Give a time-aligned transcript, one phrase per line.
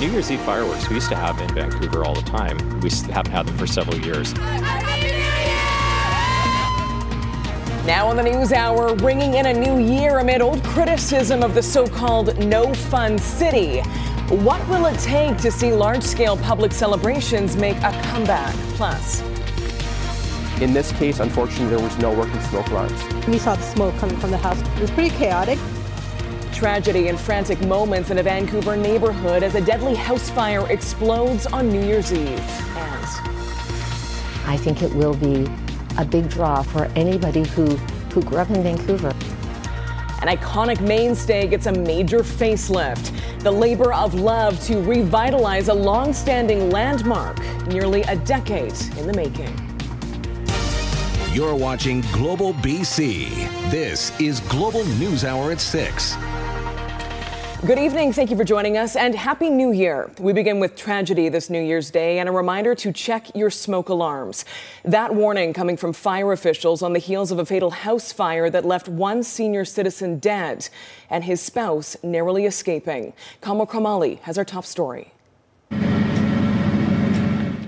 [0.00, 2.58] New Year's Eve fireworks we used to have in Vancouver all the time.
[2.80, 4.34] We haven't had them for several years.
[7.84, 11.62] Now on the News Hour, ringing in a new year amid old criticism of the
[11.62, 13.82] so called no fun city.
[14.30, 18.54] What will it take to see large scale public celebrations make a comeback?
[18.74, 19.22] Plus,
[20.60, 23.26] in this case, unfortunately, there was no working smoke alarms.
[23.26, 24.60] We saw the smoke coming from the house.
[24.60, 25.58] It was pretty chaotic.
[26.54, 31.68] Tragedy and frantic moments in a Vancouver neighborhood as a deadly house fire explodes on
[31.68, 32.38] New Year's Eve.
[32.76, 33.06] And
[34.46, 35.48] I think it will be
[35.98, 37.76] a big draw for anybody who,
[38.14, 39.08] who grew up in Vancouver.
[40.22, 43.12] An iconic mainstay gets a major facelift.
[43.40, 49.12] The labor of love to revitalize a long standing landmark, nearly a decade in the
[49.12, 49.52] making.
[51.34, 53.28] You're watching Global BC.
[53.72, 56.16] This is Global News Hour at 6.
[57.66, 58.12] Good evening.
[58.12, 60.10] Thank you for joining us and Happy New Year.
[60.18, 63.88] We begin with tragedy this New Year's Day and a reminder to check your smoke
[63.88, 64.44] alarms.
[64.84, 68.66] That warning coming from fire officials on the heels of a fatal house fire that
[68.66, 70.68] left one senior citizen dead
[71.08, 73.14] and his spouse narrowly escaping.
[73.40, 75.14] Kamil Karamali has our top story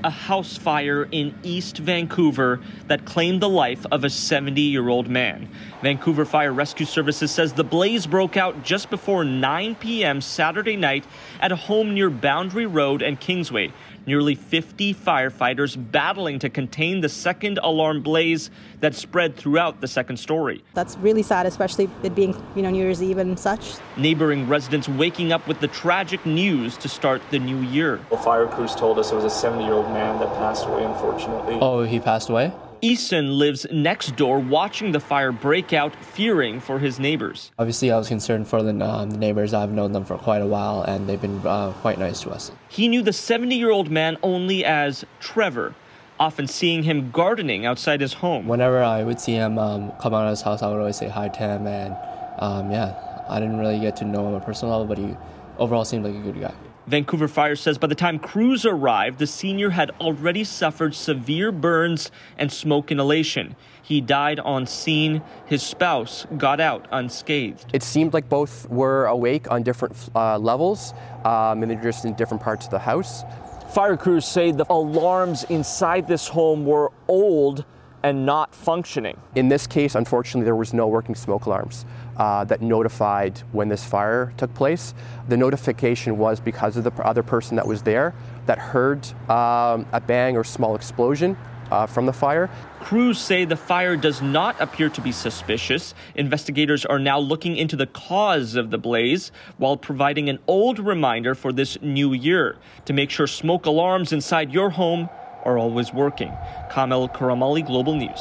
[0.06, 5.08] a house fire in East Vancouver that claimed the life of a 70 year old
[5.08, 5.48] man.
[5.82, 10.20] Vancouver Fire Rescue Services says the blaze broke out just before 9 p.m.
[10.20, 11.04] Saturday night
[11.40, 13.72] at a home near Boundary Road and Kingsway.
[14.06, 20.18] Nearly 50 firefighters battling to contain the second alarm blaze that spread throughout the second
[20.18, 20.62] story.
[20.74, 23.74] That's really sad, especially it being, you know, New Year's Eve and such.
[23.96, 28.00] Neighboring residents waking up with the tragic news to start the new year.
[28.10, 30.84] The fire crews told us it was a 70 year old man that passed away,
[30.84, 31.58] unfortunately.
[31.60, 32.52] Oh, he passed away?
[32.86, 37.50] Eason lives next door watching the fire break out, fearing for his neighbors.
[37.58, 39.52] Obviously, I was concerned for the, um, the neighbors.
[39.52, 42.52] I've known them for quite a while, and they've been uh, quite nice to us.
[42.68, 45.74] He knew the 70 year old man only as Trevor,
[46.20, 48.46] often seeing him gardening outside his home.
[48.46, 51.08] Whenever I would see him um, come out of his house, I would always say
[51.08, 51.96] hi to him, and
[52.38, 52.94] um, yeah,
[53.28, 55.16] I didn't really get to know him on a personal level, but he
[55.58, 56.54] overall seemed like a good guy.
[56.86, 62.12] Vancouver Fire says by the time crews arrived, the senior had already suffered severe burns
[62.38, 63.56] and smoke inhalation.
[63.82, 65.22] He died on scene.
[65.46, 67.66] His spouse got out unscathed.
[67.72, 72.14] It seemed like both were awake on different uh, levels, um, and they're just in
[72.14, 73.24] different parts of the house.
[73.72, 77.64] Fire crews say the alarms inside this home were old
[78.04, 79.20] and not functioning.
[79.34, 81.84] In this case, unfortunately, there was no working smoke alarms
[82.16, 84.94] uh, that notified when this fire took place.
[85.28, 88.14] The notification was because of the other person that was there
[88.46, 91.36] that heard um, a bang or small explosion
[91.70, 92.48] uh, from the fire.
[92.80, 95.94] Crews say the fire does not appear to be suspicious.
[96.14, 101.34] Investigators are now looking into the cause of the blaze while providing an old reminder
[101.34, 105.08] for this new year to make sure smoke alarms inside your home
[105.44, 106.32] are always working.
[106.70, 108.20] Kamil Karamali, Global News.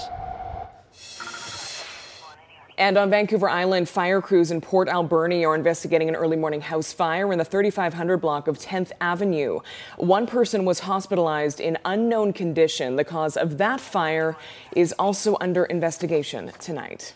[2.77, 6.91] And on Vancouver Island, fire crews in Port Alberni are investigating an early morning house
[6.91, 9.61] fire in the 3500 block of 10th Avenue.
[9.95, 12.97] One person was hospitalized in unknown condition.
[12.97, 14.35] The cause of that fire
[14.75, 17.13] is also under investigation tonight.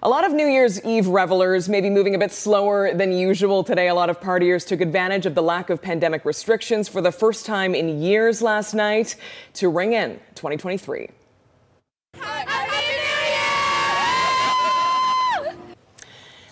[0.00, 3.64] A lot of New Year's Eve revelers may be moving a bit slower than usual
[3.64, 3.88] today.
[3.88, 7.44] A lot of partiers took advantage of the lack of pandemic restrictions for the first
[7.44, 9.16] time in years last night
[9.54, 11.08] to ring in 2023.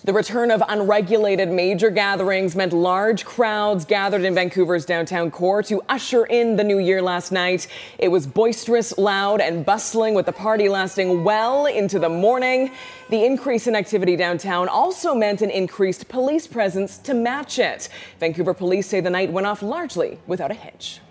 [0.07, 5.81] The return of unregulated major gatherings meant large crowds gathered in Vancouver's downtown core to
[5.89, 7.67] usher in the new year last night.
[7.99, 12.71] It was boisterous, loud, and bustling, with the party lasting well into the morning.
[13.09, 17.89] The increase in activity downtown also meant an increased police presence to match it.
[18.21, 21.01] Vancouver police say the night went off largely without a hitch.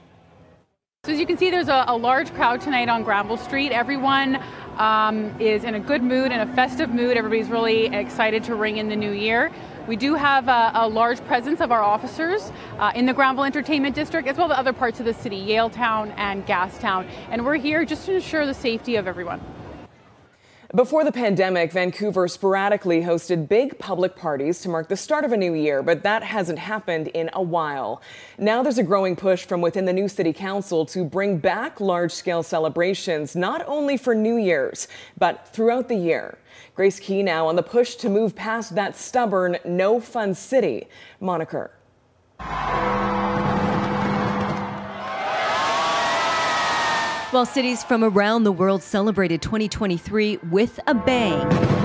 [1.06, 3.70] So as you can see, there's a, a large crowd tonight on Granville Street.
[3.70, 4.42] Everyone
[4.76, 7.16] um, is in a good mood and a festive mood.
[7.16, 9.52] Everybody's really excited to ring in the new year.
[9.86, 12.50] We do have a, a large presence of our officers
[12.80, 16.12] uh, in the Granville Entertainment District, as well as other parts of the city, Yaletown
[16.16, 17.08] and Gastown.
[17.30, 19.40] And we're here just to ensure the safety of everyone.
[20.74, 25.36] Before the pandemic, Vancouver sporadically hosted big public parties to mark the start of a
[25.36, 28.02] new year, but that hasn't happened in a while.
[28.36, 32.10] Now there's a growing push from within the new city council to bring back large
[32.10, 36.36] scale celebrations, not only for New Year's, but throughout the year.
[36.74, 40.88] Grace Ke now on the push to move past that stubborn no fun city
[41.20, 41.70] moniker.
[47.36, 51.75] While cities from around the world celebrated 2023 with a bang.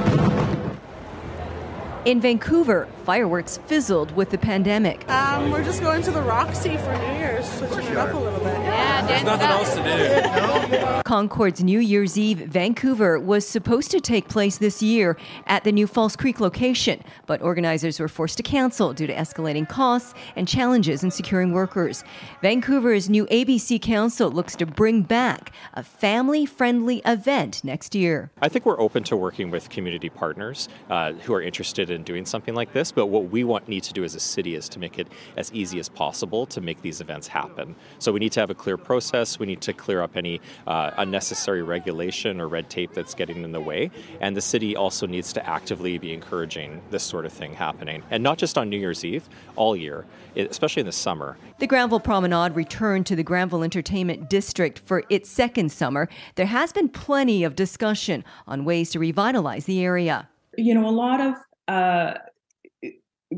[2.03, 5.07] In Vancouver, fireworks fizzled with the pandemic.
[5.07, 8.39] Um, we're just going to the Roxy for New Year's, switching it up a little
[8.39, 8.57] bit.
[8.57, 11.01] Yeah, there's nothing else to do.
[11.05, 15.15] Concord's New Year's Eve Vancouver was supposed to take place this year
[15.45, 19.69] at the new False Creek location, but organizers were forced to cancel due to escalating
[19.69, 22.03] costs and challenges in securing workers.
[22.41, 28.31] Vancouver's new ABC Council looks to bring back a family friendly event next year.
[28.41, 32.25] I think we're open to working with community partners uh, who are interested in doing
[32.25, 34.79] something like this, but what we want need to do as a city is to
[34.79, 35.07] make it
[35.37, 37.75] as easy as possible to make these events happen.
[37.99, 39.39] So we need to have a clear process.
[39.39, 43.51] We need to clear up any uh, unnecessary regulation or red tape that's getting in
[43.51, 47.53] the way, and the city also needs to actively be encouraging this sort of thing
[47.53, 50.05] happening, and not just on New Year's Eve, all year,
[50.35, 51.37] especially in the summer.
[51.59, 56.09] The Granville Promenade returned to the Granville Entertainment District for its second summer.
[56.35, 60.29] There has been plenty of discussion on ways to revitalize the area.
[60.57, 61.35] You know, a lot of
[61.71, 62.17] uh,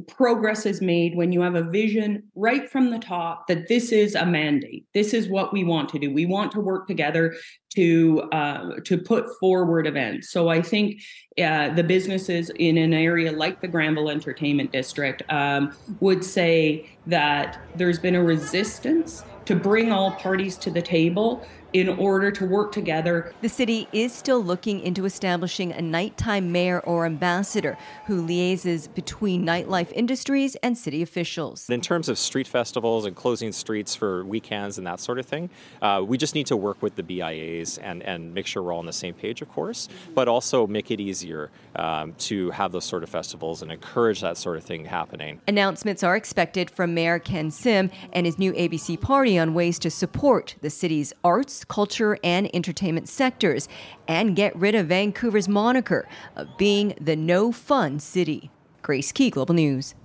[0.08, 4.16] progress is made when you have a vision right from the top that this is
[4.16, 4.88] a mandate.
[4.94, 6.12] This is what we want to do.
[6.12, 7.36] We want to work together
[7.76, 10.32] to uh, to put forward events.
[10.32, 11.02] So I think
[11.40, 17.62] uh, the businesses in an area like the Granville Entertainment District um, would say that
[17.76, 22.72] there's been a resistance to bring all parties to the table in order to work
[22.72, 23.34] together.
[23.42, 29.44] The city is still looking into establishing a nighttime mayor or ambassador who liaises between
[29.46, 31.70] nightlife industries and city officials.
[31.70, 35.50] In terms of street festivals and closing streets for weekends and that sort of thing,
[35.82, 38.80] uh, we just need to work with the BIAs and, and make sure we're all
[38.80, 42.86] on the same page, of course, but also make it easier um, to have those
[42.86, 45.42] sort of festivals and encourage that sort of thing happening.
[45.48, 49.90] Announcements are expected from Mayor Ken Sim and his new ABC party on ways to
[49.90, 53.68] support the city's arts, culture, and entertainment sectors
[54.08, 58.52] and get rid of Vancouver's moniker of being the no fun city.
[58.82, 59.96] Grace Ke, Global News.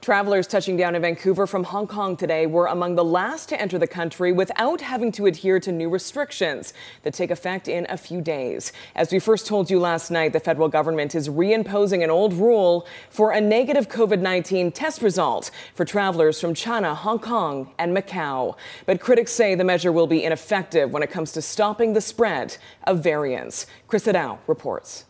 [0.00, 3.78] Travelers touching down in Vancouver from Hong Kong today were among the last to enter
[3.78, 6.72] the country without having to adhere to new restrictions
[7.02, 8.72] that take effect in a few days.
[8.94, 12.86] As we first told you last night, the federal government is reimposing an old rule
[13.10, 18.56] for a negative COVID 19 test result for travelers from China, Hong Kong, and Macau.
[18.86, 22.56] But critics say the measure will be ineffective when it comes to stopping the spread
[22.84, 23.66] of variants.
[23.88, 25.07] Chris Dow reports.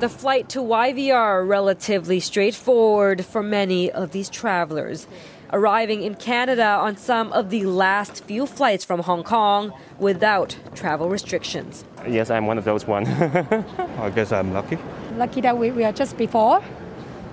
[0.00, 5.06] The flight to YVR relatively straightforward for many of these travelers.
[5.52, 11.08] Arriving in Canada on some of the last few flights from Hong Kong without travel
[11.08, 11.84] restrictions.
[12.06, 13.06] Yes, I'm one of those one.
[13.98, 14.78] I guess I'm lucky.
[15.16, 16.62] Lucky that we, we are just before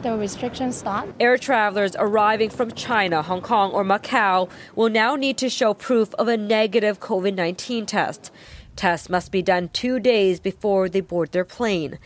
[0.06, 1.10] the restrictions start.
[1.20, 6.14] Air travelers arriving from China, Hong Kong, or Macau will now need to show proof
[6.16, 8.32] of a negative COVID 19 test.
[8.76, 11.98] Tests must be done two days before they board their plane.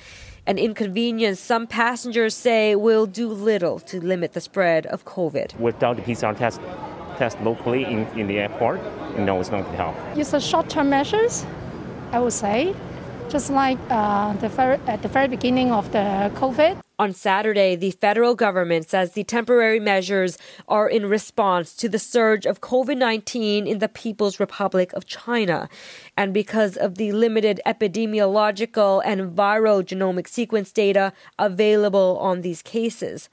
[0.45, 5.59] An inconvenience some passengers say will do little to limit the spread of COVID.
[5.59, 6.61] Without the PCR test,
[7.17, 8.79] test locally in, in the airport,
[9.17, 9.95] no, it's not going to help.
[10.17, 11.45] It's a short-term measures,
[12.11, 12.75] I would say,
[13.29, 16.79] just like uh, the very, at the very beginning of the COVID.
[16.99, 20.37] On Saturday, the federal government says the temporary measures
[20.67, 25.69] are in response to the surge of COVID 19 in the People's Republic of China
[26.17, 33.29] and because of the limited epidemiological and viral genomic sequence data available on these cases.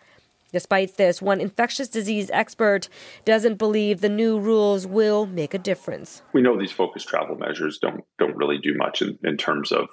[0.53, 2.89] Despite this, one infectious disease expert
[3.25, 6.23] doesn't believe the new rules will make a difference.
[6.33, 9.89] We know these focused travel measures don't don't really do much in, in terms of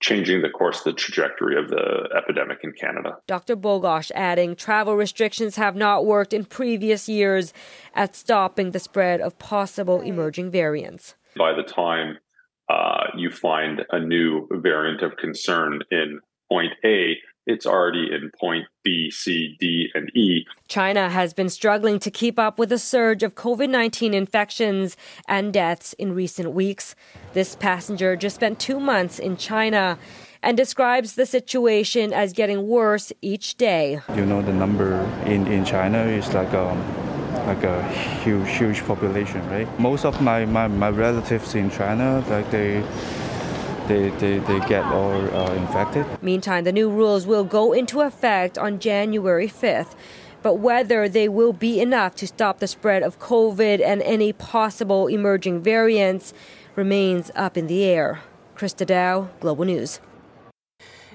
[0.00, 3.18] changing the course, the trajectory of the epidemic in Canada.
[3.26, 3.54] Dr.
[3.54, 7.52] Bogoch adding travel restrictions have not worked in previous years
[7.94, 11.14] at stopping the spread of possible emerging variants.
[11.36, 12.18] By the time
[12.68, 17.16] uh, you find a new variant of concern in point A,
[17.46, 20.46] it's already in point B, C, D, and E.
[20.68, 25.52] China has been struggling to keep up with a surge of COVID 19 infections and
[25.52, 26.94] deaths in recent weeks.
[27.32, 29.98] This passenger just spent two months in China
[30.42, 34.00] and describes the situation as getting worse each day.
[34.14, 34.94] You know, the number
[35.26, 37.82] in, in China is like a, um, like a
[38.22, 39.68] huge, huge population, right?
[39.78, 42.82] Most of my, my, my relatives in China, like they
[43.90, 46.06] they, they, they get all uh, infected.
[46.22, 49.94] Meantime, the new rules will go into effect on January 5th.
[50.42, 55.06] But whether they will be enough to stop the spread of COVID and any possible
[55.08, 56.32] emerging variants
[56.76, 58.20] remains up in the air.
[58.56, 60.00] Christa Dao, Global News.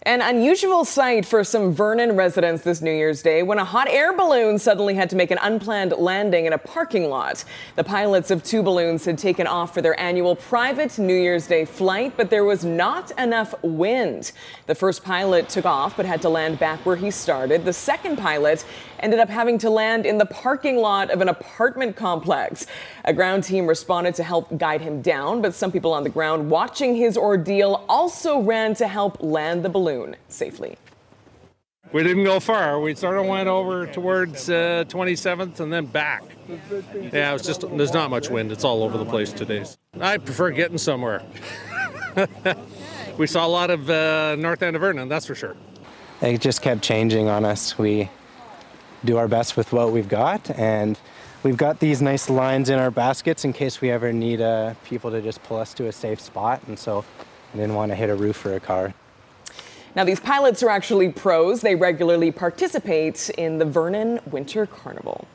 [0.08, 4.16] An unusual sight for some Vernon residents this New Year's Day when a hot air
[4.16, 7.44] balloon suddenly had to make an unplanned landing in a parking lot.
[7.76, 11.66] The pilots of two balloons had taken off for their annual private New Year's Day
[11.66, 14.32] flight, but there was not enough wind.
[14.68, 17.66] The first pilot took off but had to land back where he started.
[17.66, 18.64] The second pilot
[19.00, 22.66] ended up having to land in the parking lot of an apartment complex.
[23.06, 26.50] A ground team responded to help guide him down, but some people on the ground
[26.50, 30.78] watching his ordeal also ran to help land the balloon safely.
[31.92, 32.80] We didn't go far.
[32.80, 36.24] We sort of went over towards uh, 27th and then back.
[36.94, 38.52] Yeah, it's just there's not much wind.
[38.52, 39.64] It's all over the place today.
[40.02, 41.24] I prefer getting somewhere.
[43.18, 45.56] we saw a lot of uh, north end of Vernon, that's for sure.
[46.22, 47.78] It just kept changing on us.
[47.78, 48.10] We
[49.04, 50.98] do our best with what we've got, and
[51.44, 55.12] we've got these nice lines in our baskets in case we ever need uh, people
[55.12, 56.62] to just pull us to a safe spot.
[56.68, 57.06] And so
[57.54, 58.94] I didn't want to hit a roof or a car.
[59.96, 61.62] Now, these pilots are actually pros.
[61.62, 65.26] They regularly participate in the Vernon Winter Carnival.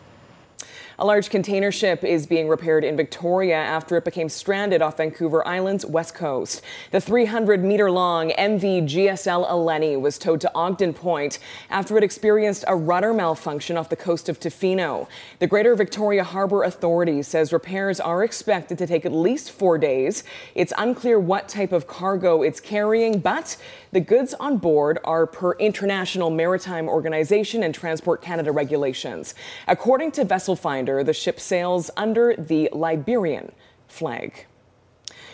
[1.00, 5.47] A large container ship is being repaired in Victoria after it became stranded off Vancouver
[5.49, 6.61] Island's west coast.
[6.90, 11.38] The 300 meter long MV GSL Eleni was towed to Ogden Point
[11.71, 15.09] after it experienced a rudder malfunction off the coast of Tofino.
[15.38, 20.23] The Greater Victoria Harbour Authority says repairs are expected to take at least four days.
[20.54, 23.57] It's unclear what type of cargo it's carrying, but
[23.92, 29.35] the goods on board are per International Maritime Organization and Transport Canada regulations.
[29.66, 33.52] According to Vessel Finder, the ship sails under the Liberian
[33.88, 34.47] flag.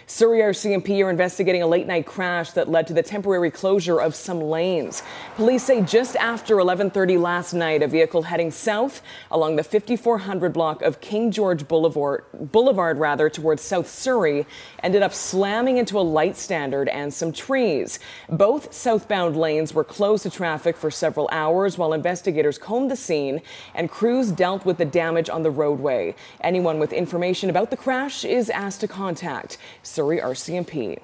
[0.09, 4.15] Surrey RCMP are investigating a late night crash that led to the temporary closure of
[4.15, 5.03] some lanes.
[5.35, 10.81] Police say just after 11:30 last night, a vehicle heading south along the 5400 block
[10.81, 14.47] of King George Boulevard, Boulevard rather towards South Surrey,
[14.81, 17.99] ended up slamming into a light standard and some trees.
[18.29, 23.43] Both southbound lanes were closed to traffic for several hours while investigators combed the scene
[23.75, 26.15] and crews dealt with the damage on the roadway.
[26.43, 29.59] Anyone with information about the crash is asked to contact
[29.97, 30.99] Surrey RCMP.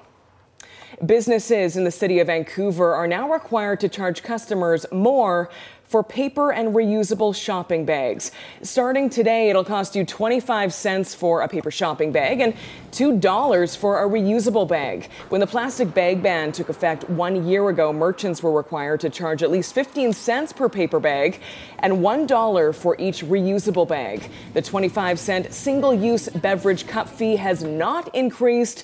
[1.03, 5.49] Businesses in the city of Vancouver are now required to charge customers more
[5.93, 8.31] for paper and reusable shopping bags.
[8.63, 12.55] Starting today, it'll cost you 25 cents for a paper shopping bag and
[12.93, 15.07] $2 for a reusable bag.
[15.29, 19.43] When the plastic bag ban took effect one year ago, merchants were required to charge
[19.43, 21.39] at least 15 cents per paper bag
[21.77, 24.31] and $1 for each reusable bag.
[24.55, 28.83] The 25 cent single use beverage cup fee has not increased.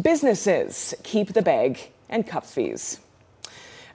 [0.00, 3.00] Businesses keep the bag and cup fees.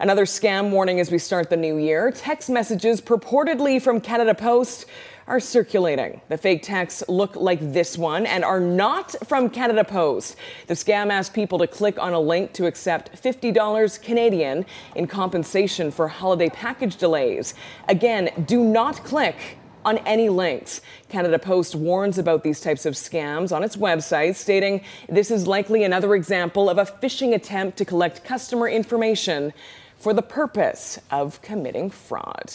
[0.02, 2.10] Another scam warning as we start the new year.
[2.10, 4.88] Text messages purportedly from Canada Post
[5.28, 6.20] are circulating.
[6.28, 10.38] The fake texts look like this one and are not from Canada Post.
[10.66, 14.66] The scam asks people to click on a link to accept $50 Canadian
[14.96, 17.54] in compensation for holiday package delays.
[17.88, 20.82] Again, do not click on any links.
[21.10, 25.84] Canada Post warns about these types of scams on its website, stating this is likely
[25.84, 29.54] another example of a phishing attempt to collect customer information
[30.02, 32.52] for the purpose of committing fraud.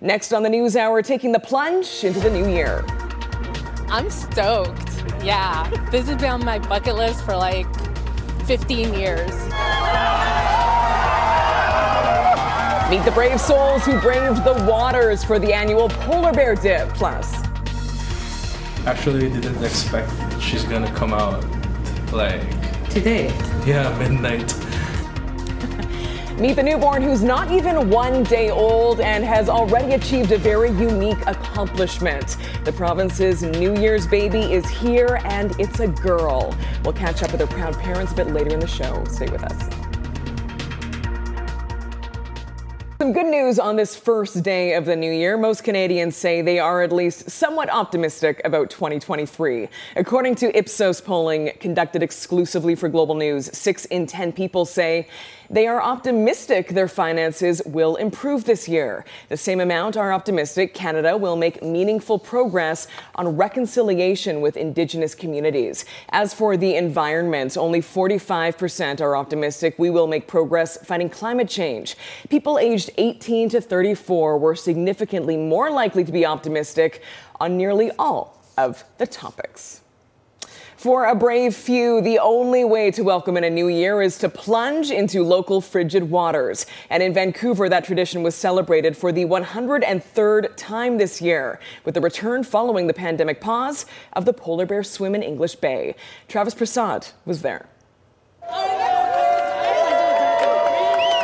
[0.00, 2.84] Next on the News Hour, taking the plunge into the new year.
[3.88, 5.02] I'm stoked.
[5.24, 7.66] Yeah, this has been on my bucket list for like
[8.46, 9.30] 15 years.
[12.90, 16.88] Meet the brave souls who braved the waters for the annual polar bear dip.
[16.90, 17.34] Plus,
[18.86, 21.44] Actually, didn't expect she's gonna come out
[22.12, 22.40] like
[22.88, 23.26] today.
[23.66, 24.52] yeah midnight.
[26.38, 30.68] Meet the newborn who's not even one day old and has already achieved a very
[30.68, 32.36] unique accomplishment.
[32.62, 36.54] The province's New Year's baby is here and it's a girl.
[36.84, 39.02] We'll catch up with her proud parents a bit later in the show.
[39.06, 39.86] Stay with us.
[42.98, 45.36] Some good news on this first day of the new year.
[45.36, 49.68] Most Canadians say they are at least somewhat optimistic about 2023.
[49.96, 55.08] According to Ipsos polling conducted exclusively for Global News, six in 10 people say
[55.50, 59.04] they are optimistic their finances will improve this year.
[59.28, 65.84] The same amount are optimistic Canada will make meaningful progress on reconciliation with Indigenous communities.
[66.10, 71.96] As for the environment, only 45% are optimistic we will make progress fighting climate change.
[72.28, 77.02] People aged 18 to 34 were significantly more likely to be optimistic
[77.40, 79.82] on nearly all of the topics.
[80.86, 84.28] For a brave few, the only way to welcome in a new year is to
[84.28, 86.64] plunge into local frigid waters.
[86.90, 92.00] And in Vancouver, that tradition was celebrated for the 103rd time this year, with the
[92.00, 95.96] return following the pandemic pause of the polar bear swim in English Bay.
[96.28, 97.66] Travis Prasad was there.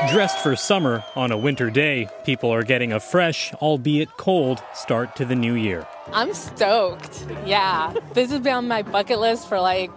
[0.09, 5.15] Dressed for summer on a winter day, people are getting a fresh, albeit cold, start
[5.17, 5.87] to the new year.
[6.13, 7.25] I'm stoked.
[7.47, 7.95] Yeah.
[8.13, 9.91] this has been on my bucket list for like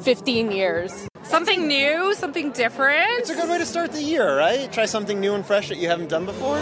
[0.00, 1.06] 15 years.
[1.36, 3.10] Something new, something different.
[3.18, 4.72] It's a good way to start the year, right?
[4.72, 6.56] Try something new and fresh that you haven't done before.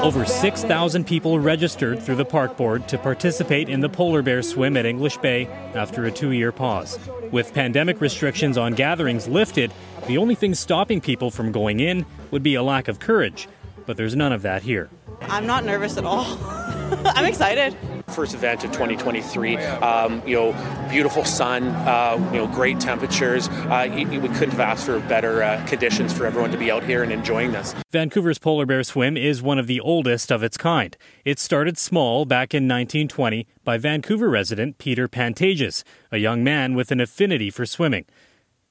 [0.00, 4.76] Over 6,000 people registered through the park board to participate in the polar bear swim
[4.76, 7.00] at English Bay after a two year pause.
[7.32, 9.72] With pandemic restrictions on gatherings lifted,
[10.06, 13.48] the only thing stopping people from going in would be a lack of courage.
[13.86, 14.88] But there's none of that here.
[15.22, 16.38] I'm not nervous at all.
[17.04, 17.76] I'm excited.
[18.08, 19.56] First event of 2023.
[19.56, 21.68] Um, you know, beautiful sun.
[21.68, 23.48] Uh, you know, great temperatures.
[23.48, 27.04] Uh, we couldn't have asked for better uh, conditions for everyone to be out here
[27.04, 27.74] and enjoying this.
[27.90, 30.96] Vancouver's Polar Bear Swim is one of the oldest of its kind.
[31.24, 36.90] It started small back in 1920 by Vancouver resident Peter Pantages, a young man with
[36.90, 38.06] an affinity for swimming.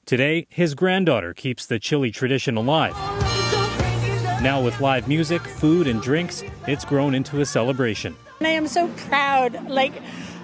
[0.04, 2.94] Today, his granddaughter keeps the chilly tradition alive.
[4.42, 8.16] Now, with live music, food, and drinks, it's grown into a celebration.
[8.40, 9.68] I am so proud.
[9.68, 9.92] Like,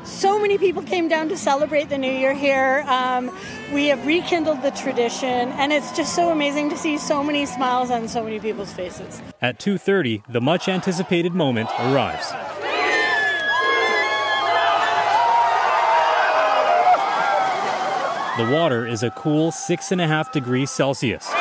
[0.04, 2.84] so many people came down to celebrate the new year here.
[2.88, 3.34] Um,
[3.72, 7.90] we have rekindled the tradition, and it's just so amazing to see so many smiles
[7.90, 9.22] on so many people's faces.
[9.40, 12.32] At 2:30, the much anticipated moment arrives.
[18.36, 21.32] The water is a cool six and a half degrees Celsius.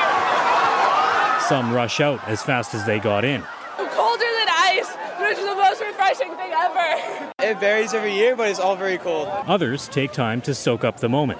[1.47, 3.43] Some rush out as fast as they got in.
[3.77, 7.33] Colder than ice, which is the most refreshing thing ever.
[7.39, 9.27] It varies every year, but it's all very cold.
[9.45, 11.39] Others take time to soak up the moment.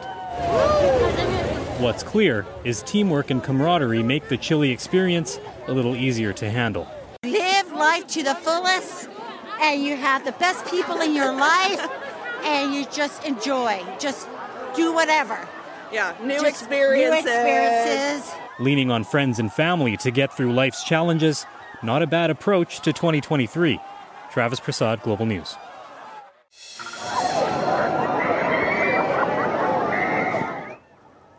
[1.80, 6.88] What's clear is teamwork and camaraderie make the chilly experience a little easier to handle.
[7.24, 9.10] Live life to the fullest,
[9.60, 11.90] and you have the best people in your life,
[12.44, 13.84] and you just enjoy.
[14.00, 14.30] Just
[14.76, 15.48] do whatever.
[15.92, 17.26] Yeah, new Just experiences.
[17.26, 18.45] New experiences.
[18.60, 21.46] Leaning on friends and family to get through life's challenges,
[21.84, 23.80] not a bad approach to 2023.
[24.32, 25.58] Travis Prasad, Global News.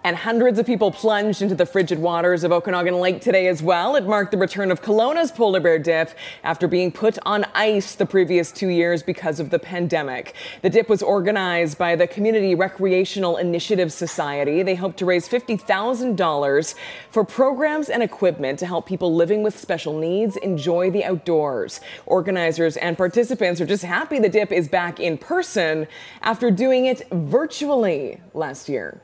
[0.07, 3.97] And hundreds of people plunged into the frigid waters of Okanagan Lake today as well.
[3.97, 6.11] It marked the return of Kelowna's polar bear dip
[6.45, 10.37] after being put on ice the previous two years because of the pandemic.
[10.63, 14.63] The dip was organized by the Community Recreational Initiative Society.
[14.63, 16.75] They hope to raise $50,000
[17.11, 21.81] for programs and equipment to help people living with special needs enjoy the outdoors.
[22.07, 25.89] Organizers and participants are just happy the dip is back in person
[26.23, 29.01] after doing it virtually last year.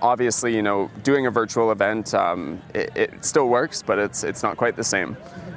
[0.00, 4.42] Obviously, you know, doing a virtual event, um, it, it still works, but it's it's
[4.42, 5.16] not quite the same,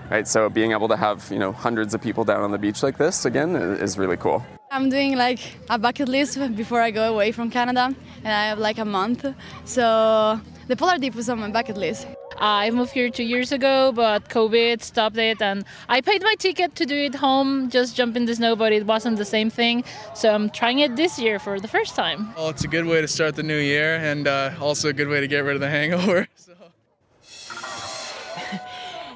[0.09, 0.25] right?
[0.25, 2.97] So being able to have you know hundreds of people down on the beach like
[2.97, 4.41] this again is, really cool.
[4.71, 8.59] I'm doing like a bucket list before I go away from Canada, and I have
[8.59, 9.25] like a month.
[9.65, 12.07] So the polar dip was on my bucket list.
[12.39, 16.75] I moved here two years ago, but COVID stopped it, and I paid my ticket
[16.75, 19.83] to do it home, just jump in the snow, but it wasn't the same thing.
[20.15, 22.33] So I'm trying it this year for the first time.
[22.35, 25.09] Well, it's a good way to start the new year, and uh, also a good
[25.09, 26.27] way to get rid of the hangover.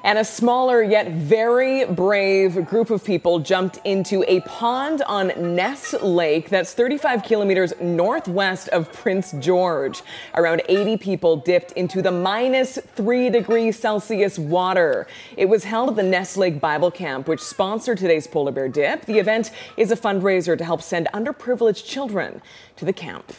[0.04, 5.94] And a smaller yet very brave group of people jumped into a pond on Ness
[6.02, 10.02] Lake that's 35 kilometers northwest of Prince George.
[10.34, 15.06] Around 80 people dipped into the minus 3 degrees Celsius water.
[15.38, 19.06] It was held at the Ness Lake Bible Camp, which sponsored today's polar bear dip.
[19.06, 22.42] The event is a fundraiser to help send underprivileged children
[22.76, 23.32] to the camp.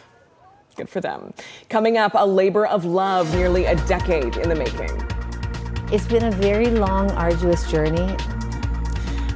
[0.75, 1.35] Good for them.
[1.69, 5.14] Coming up, a labor of love nearly a decade in the making.
[5.91, 8.17] It's been a very long, arduous journey.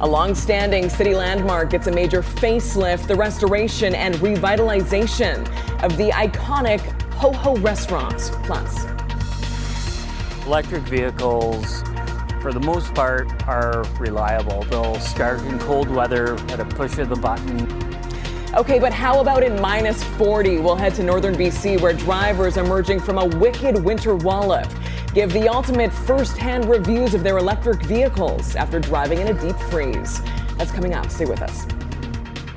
[0.00, 5.48] A long-standing city landmark gets a major facelift, the restoration and revitalization
[5.84, 6.80] of the iconic
[7.12, 8.18] Ho Ho restaurant.
[8.44, 8.84] Plus,
[10.44, 11.84] Electric vehicles,
[12.42, 14.64] for the most part, are reliable.
[14.64, 17.60] They'll start in cold weather at a push of the button.
[18.54, 20.58] Okay, but how about in minus 40?
[20.58, 24.66] We'll head to northern BC where drivers emerging from a wicked winter wallop
[25.14, 30.20] give the ultimate first-hand reviews of their electric vehicles after driving in a deep freeze.
[30.56, 31.10] That's coming up.
[31.10, 31.66] Stay with us.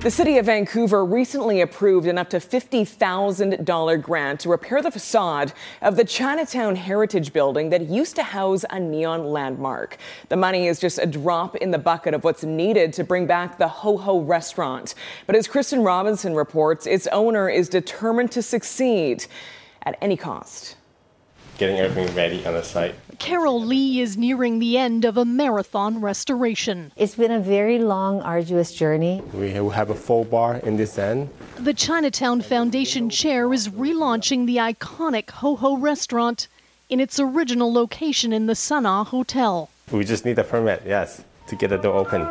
[0.01, 5.53] The City of Vancouver recently approved an up to $50,000 grant to repair the facade
[5.81, 9.97] of the Chinatown Heritage Building that used to house a neon landmark.
[10.27, 13.57] The money is just a drop in the bucket of what's needed to bring back
[13.57, 14.93] the Ho Ho restaurant.
[15.25, 19.25] But as Kristen Robinson reports, its owner is determined to succeed
[19.83, 20.75] at any cost
[21.57, 22.95] getting everything ready on the site.
[23.19, 26.91] Carol Lee is nearing the end of a marathon restoration.
[26.97, 29.21] It's been a very long, arduous journey.
[29.33, 31.29] We have a full bar in this end.
[31.57, 36.47] The Chinatown Foundation chair is relaunching the iconic Ho Ho restaurant
[36.89, 39.69] in its original location in the Sana Hotel.
[39.91, 42.21] We just need a permit, yes, to get the door open.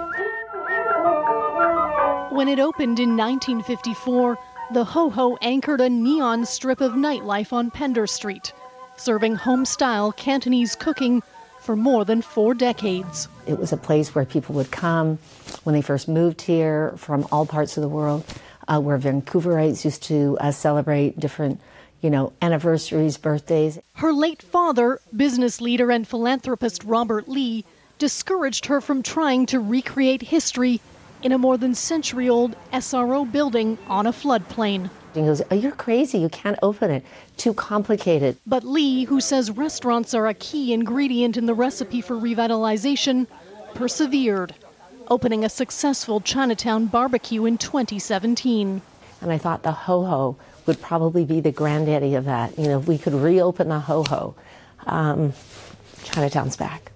[2.36, 4.38] When it opened in 1954,
[4.72, 8.52] the Ho Ho anchored a neon strip of nightlife on Pender Street,
[8.96, 11.22] serving home style Cantonese cooking
[11.60, 13.28] for more than four decades.
[13.46, 15.18] It was a place where people would come
[15.62, 18.24] when they first moved here from all parts of the world,
[18.68, 21.60] uh, where Vancouverites used to uh, celebrate different,
[22.00, 23.78] you know, anniversaries, birthdays.
[23.94, 27.64] Her late father, business leader and philanthropist Robert Lee,
[27.98, 30.80] discouraged her from trying to recreate history
[31.22, 34.90] in a more than century old SRO building on a floodplain.
[35.14, 36.18] He goes, Oh, you're crazy.
[36.18, 37.04] You can't open it.
[37.36, 38.36] Too complicated.
[38.46, 43.26] But Lee, who says restaurants are a key ingredient in the recipe for revitalization,
[43.74, 44.54] persevered,
[45.08, 48.80] opening a successful Chinatown barbecue in 2017.
[49.20, 52.58] And I thought the Ho Ho would probably be the granddaddy of that.
[52.58, 54.34] You know, if we could reopen the Ho Ho,
[54.86, 55.32] um,
[56.04, 56.90] Chinatown's back.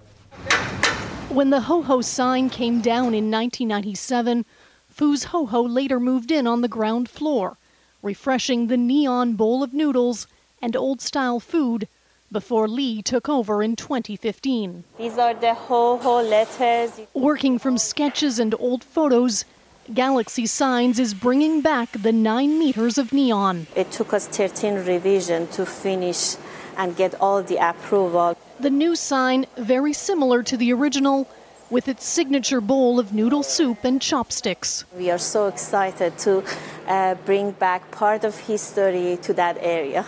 [1.29, 4.45] When the Ho Ho sign came down in 1997,
[4.89, 7.57] Foo's Ho Ho later moved in on the ground floor,
[8.01, 10.27] refreshing the neon bowl of noodles
[10.61, 11.87] and old style food
[12.31, 14.83] before Lee took over in 2015.
[14.97, 16.99] These are the Ho Ho letters.
[17.13, 19.45] Working from sketches and old photos,
[19.93, 23.67] Galaxy Signs is bringing back the nine meters of neon.
[23.75, 26.35] It took us 13 revision to finish
[26.75, 28.37] and get all the approval.
[28.59, 31.27] The new sign, very similar to the original,
[31.69, 34.85] with its signature bowl of noodle soup and chopsticks.
[34.95, 36.43] We are so excited to
[36.87, 40.05] uh, bring back part of history to that area.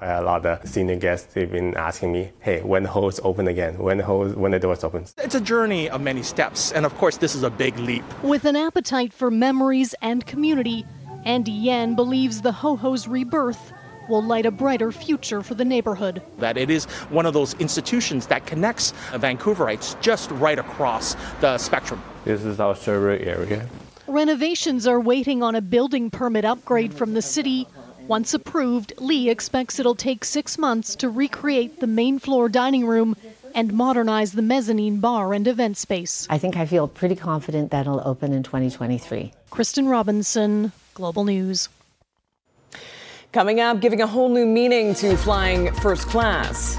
[0.00, 3.78] A lot of senior guests they've been asking me, "Hey, when the hole's open again?
[3.78, 6.92] When the hole, when the doors open?" It's a journey of many steps, and of
[6.98, 8.02] course, this is a big leap.
[8.22, 10.84] With an appetite for memories and community,
[11.24, 13.72] Andy Yan believes the Ho Ho's rebirth
[14.08, 16.22] will light a brighter future for the neighborhood.
[16.38, 22.02] That it is one of those institutions that connects Vancouverites just right across the spectrum.
[22.24, 23.68] This is our server area.
[24.06, 27.66] Renovations are waiting on a building permit upgrade from the city.
[28.08, 33.16] Once approved, Lee expects it'll take six months to recreate the main floor dining room
[33.54, 36.26] and modernize the mezzanine bar and event space.
[36.30, 39.32] I think I feel pretty confident that it'll open in 2023.
[39.50, 41.68] Kristen Robinson, Global News.
[43.32, 46.78] Coming up, giving a whole new meaning to flying first class.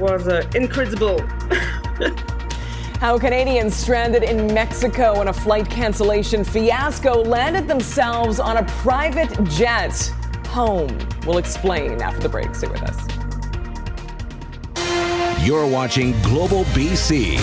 [0.00, 1.20] Was uh, incredible.
[2.98, 9.32] How Canadians stranded in Mexico in a flight cancellation fiasco landed themselves on a private
[9.44, 9.96] jet
[10.48, 10.90] home.
[11.24, 12.52] We'll explain after the break.
[12.56, 12.98] Stay with us.
[15.46, 17.36] You're watching Global BC.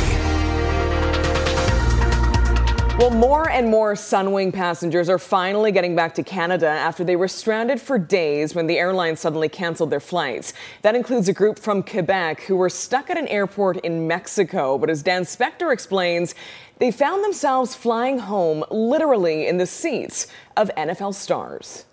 [2.99, 7.27] Well, more and more Sunwing passengers are finally getting back to Canada after they were
[7.27, 10.53] stranded for days when the airline suddenly canceled their flights.
[10.83, 14.77] That includes a group from Quebec who were stuck at an airport in Mexico.
[14.77, 16.35] But as Dan Spector explains,
[16.77, 21.85] they found themselves flying home literally in the seats of NFL stars.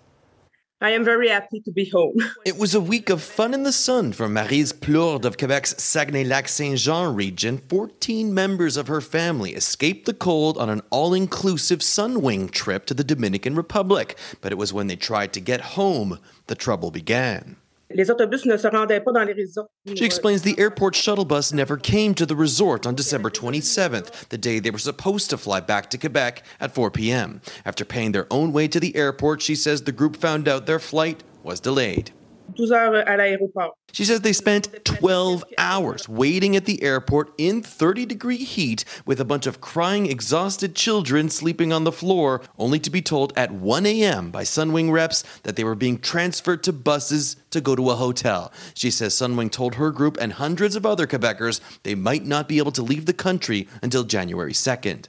[0.83, 2.15] I am very happy to be home.
[2.45, 7.13] It was a week of fun in the sun for Maryse Plourde of Quebec's Saguenay-Lac-Saint-Jean
[7.13, 7.61] region.
[7.69, 13.03] 14 members of her family escaped the cold on an all-inclusive Sunwing trip to the
[13.03, 14.17] Dominican Republic.
[14.41, 16.17] But it was when they tried to get home
[16.47, 17.57] the trouble began.
[17.95, 19.69] Les autobus ne se rendaient pas dans les resorts.
[19.95, 24.37] She explains the airport shuttle bus never came to the resort on December 27th, the
[24.37, 27.41] day they were supposed to fly back to Quebec at 4 p.m.
[27.65, 30.79] After paying their own way to the airport, she says the group found out their
[30.79, 32.11] flight was delayed.
[32.55, 33.73] 12 heures à l'aéroport.
[33.93, 39.19] She says they spent 12 hours waiting at the airport in 30 degree heat with
[39.19, 43.51] a bunch of crying, exhausted children sleeping on the floor, only to be told at
[43.51, 44.31] 1 a.m.
[44.31, 48.51] by Sunwing reps that they were being transferred to buses to go to a hotel.
[48.73, 52.57] She says Sunwing told her group and hundreds of other Quebecers they might not be
[52.57, 55.07] able to leave the country until January 2nd.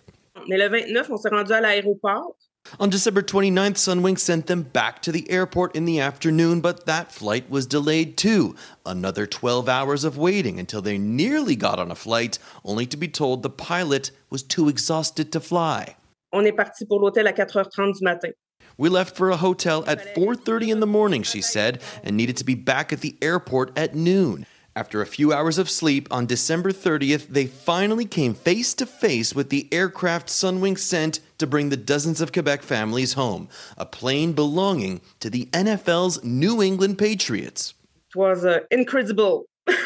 [0.48, 2.36] Mais le 29, on s'est rendu à l'aéroport.
[2.80, 7.12] On December 29th, Sunwing sent them back to the airport in the afternoon, but that
[7.12, 8.56] flight was delayed too.
[8.86, 13.08] Another 12 hours of waiting until they nearly got on a flight, only to be
[13.08, 15.96] told the pilot was too exhausted to fly.
[16.32, 18.32] On est parti pour l'hôtel à 4h30 du matin.
[18.78, 22.44] We left for a hotel at 4:30 in the morning, she said, and needed to
[22.44, 24.46] be back at the airport at noon.
[24.74, 29.34] After a few hours of sleep on December 30th, they finally came face to face
[29.34, 34.32] with the aircraft Sunwing sent to bring the dozens of Quebec families home, a plane
[34.32, 37.74] belonging to the NFL's New England Patriots.
[38.14, 39.44] It was uh, incredible.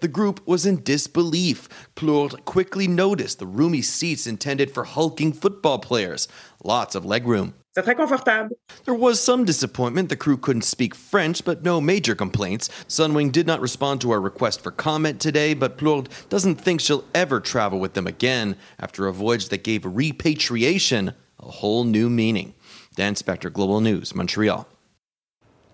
[0.00, 1.68] The group was in disbelief.
[1.96, 6.28] Plourde quickly noticed the roomy seats intended for hulking football players.
[6.62, 7.54] Lots of legroom.
[7.78, 8.56] C'est très confortable.
[8.86, 12.68] There was some disappointment the crew couldn't speak French, but no major complaints.
[12.88, 17.04] Sunwing did not respond to our request for comment today, but Plourde doesn't think she'll
[17.14, 22.52] ever travel with them again after a voyage that gave repatriation a whole new meaning.
[22.96, 24.66] Dan Spector, Global News, Montreal.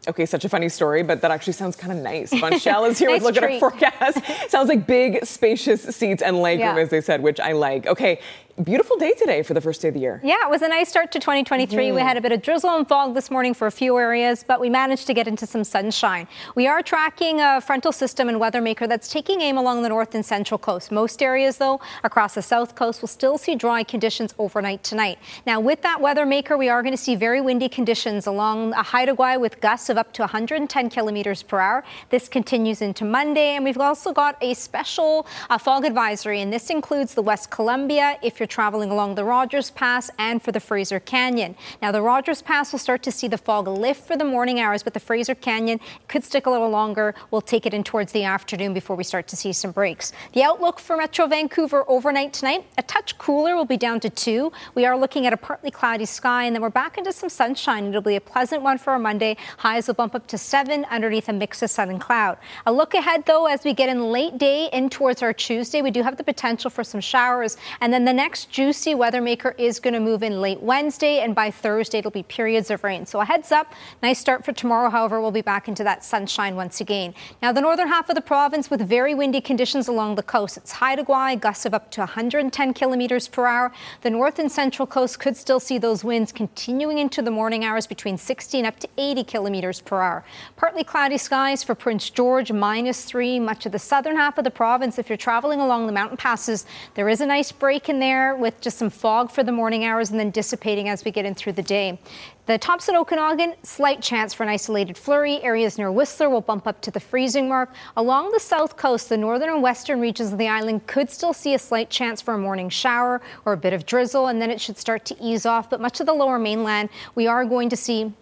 [0.07, 2.31] Okay, such a funny story, but that actually sounds kind of nice.
[2.35, 3.57] Bunchell is here nice with Look treat.
[3.57, 4.19] at Our Forecast.
[4.51, 6.77] sounds like big, spacious seats and legroom, Yeah.
[6.77, 7.87] as they said, which I like.
[7.87, 8.21] Okay,
[8.63, 10.21] beautiful day today for the first day of the year.
[10.23, 11.91] Yeah, it was a nice start to 2023.
[11.91, 12.05] We Mhm.
[12.05, 14.71] had a bit of drizzle and fog this morning for a few areas, but we
[14.71, 16.29] managed to get into some sunshine.
[16.55, 20.15] We are tracking a frontal system and weather maker that's taking aim along the north
[20.15, 20.93] and central coast.
[20.93, 25.19] Most areas, though, across the south coast will still see dry conditions overnight tonight.
[25.45, 28.85] Now, with that weather maker, we are going to see very windy conditions along a
[28.85, 31.83] Haida Gwaii with gusts of up to 110 kilometers per hour.
[32.11, 36.71] This continues into Monday, and we've also got a special uh, fog advisory, and this
[36.71, 41.01] includes the West Columbia if you're traveling along the Rogers Pass and for the Fraser
[41.01, 41.57] Canyon.
[41.81, 44.83] Now, the Rogers Pass will start to see the fog lift for the morning hours,
[44.83, 47.15] but the Fraser Canyon could stick a little longer.
[47.31, 50.13] We'll take it in towards the afternoon before we start to see some breaks.
[50.33, 54.53] The outlook for Metro Vancouver overnight tonight, a touch cooler will be down to two.
[54.75, 57.87] We are looking at a partly cloudy sky, and then we're back into some sunshine.
[57.87, 59.37] It'll be a pleasant one for our Monday.
[59.59, 62.39] Highs will bump up to seven underneath a mix of sun and cloud.
[62.67, 65.91] A look ahead, though, as we get in late day in towards our Tuesday, we
[65.91, 67.57] do have the potential for some showers.
[67.81, 71.35] And then the next juicy weather maker is going to move in late Wednesday, and
[71.35, 73.07] by Thursday, it'll be periods of rain.
[73.07, 74.91] So a heads up, nice start for tomorrow.
[74.91, 77.15] However, we'll be back into that sunshine once again.
[77.41, 80.57] Now, the northern half of the province with very windy conditions along the coast.
[80.57, 83.73] It's Haida Gwaii, gusts of up to 110 kilometers per hour.
[84.01, 87.87] The north and central coast could still see those winds continuing into the morning hours
[87.87, 90.25] between 60 and up to 80 kilometers per hour.
[90.57, 93.39] Partly cloudy skies for Prince George, minus three.
[93.39, 96.65] Much of the southern half of the province, if you're traveling along the mountain passes,
[96.95, 100.11] there is a nice break in there with just some fog for the morning hours
[100.11, 101.99] and then dissipating as we get in through the day.
[102.47, 105.43] The Thompson Okanagan, slight chance for an isolated flurry.
[105.43, 107.73] Areas near Whistler will bump up to the freezing mark.
[107.97, 111.55] Along the south coast, the northern and western regions of the island could still see
[111.55, 114.61] a slight chance for a morning shower or a bit of drizzle, and then it
[114.61, 115.71] should start to ease off.
[115.71, 118.13] But much of the lower mainland, we are going to see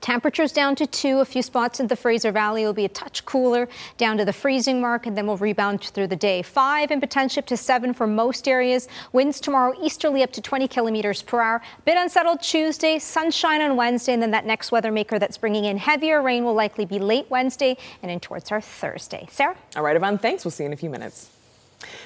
[0.00, 1.20] Temperatures down to two.
[1.20, 4.32] A few spots in the Fraser Valley will be a touch cooler, down to the
[4.32, 6.42] freezing mark, and then we'll rebound through the day.
[6.42, 8.88] Five and potentially up to seven for most areas.
[9.12, 11.62] Winds tomorrow easterly up to 20 kilometers per hour.
[11.84, 15.76] Bit unsettled Tuesday, sunshine on Wednesday, and then that next weather maker that's bringing in
[15.76, 19.26] heavier rain will likely be late Wednesday and in towards our Thursday.
[19.30, 19.56] Sarah?
[19.76, 20.44] All right, Yvonne, thanks.
[20.44, 21.37] We'll see you in a few minutes.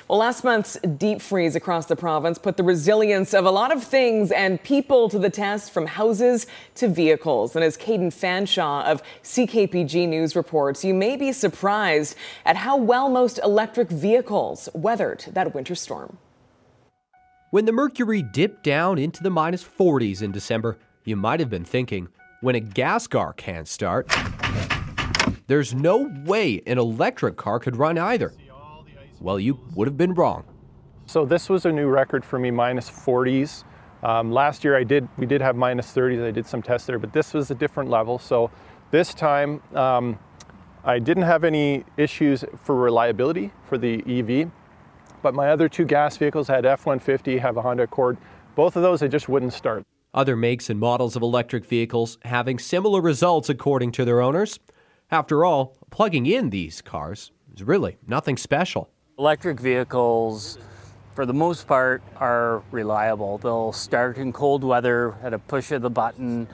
[0.09, 3.83] Well, last month's deep freeze across the province put the resilience of a lot of
[3.83, 7.57] things and people to the test, from houses to vehicles.
[7.57, 13.09] And as Caden Fanshaw of CKPG News reports, you may be surprised at how well
[13.09, 16.19] most electric vehicles weathered that winter storm.
[17.51, 21.65] When the mercury dipped down into the minus 40s in December, you might have been
[21.65, 22.09] thinking,
[22.41, 24.11] when a gas car can't start,
[25.47, 28.33] there's no way an electric car could run either.
[29.23, 30.45] Well, you would have been wrong.
[31.07, 33.63] So this was a new record for me, minus 40s.
[34.03, 36.27] Um, last year I did, we did have minus 30s.
[36.27, 38.19] I did some tests there, but this was a different level.
[38.19, 38.51] So
[38.91, 40.19] this time um,
[40.83, 44.51] I didn't have any issues for reliability for the EV,
[45.23, 48.19] but my other two gas vehicles had F-150, have a Honda Accord.
[48.57, 49.85] Both of those I just wouldn't start.
[50.13, 54.59] Other makes and models of electric vehicles having similar results according to their owners.
[55.13, 58.91] After all, plugging in these cars is really nothing special.
[59.19, 60.59] Electric vehicles,
[61.15, 63.37] for the most part, are reliable.
[63.37, 66.49] They'll start in cold weather at a push of the button,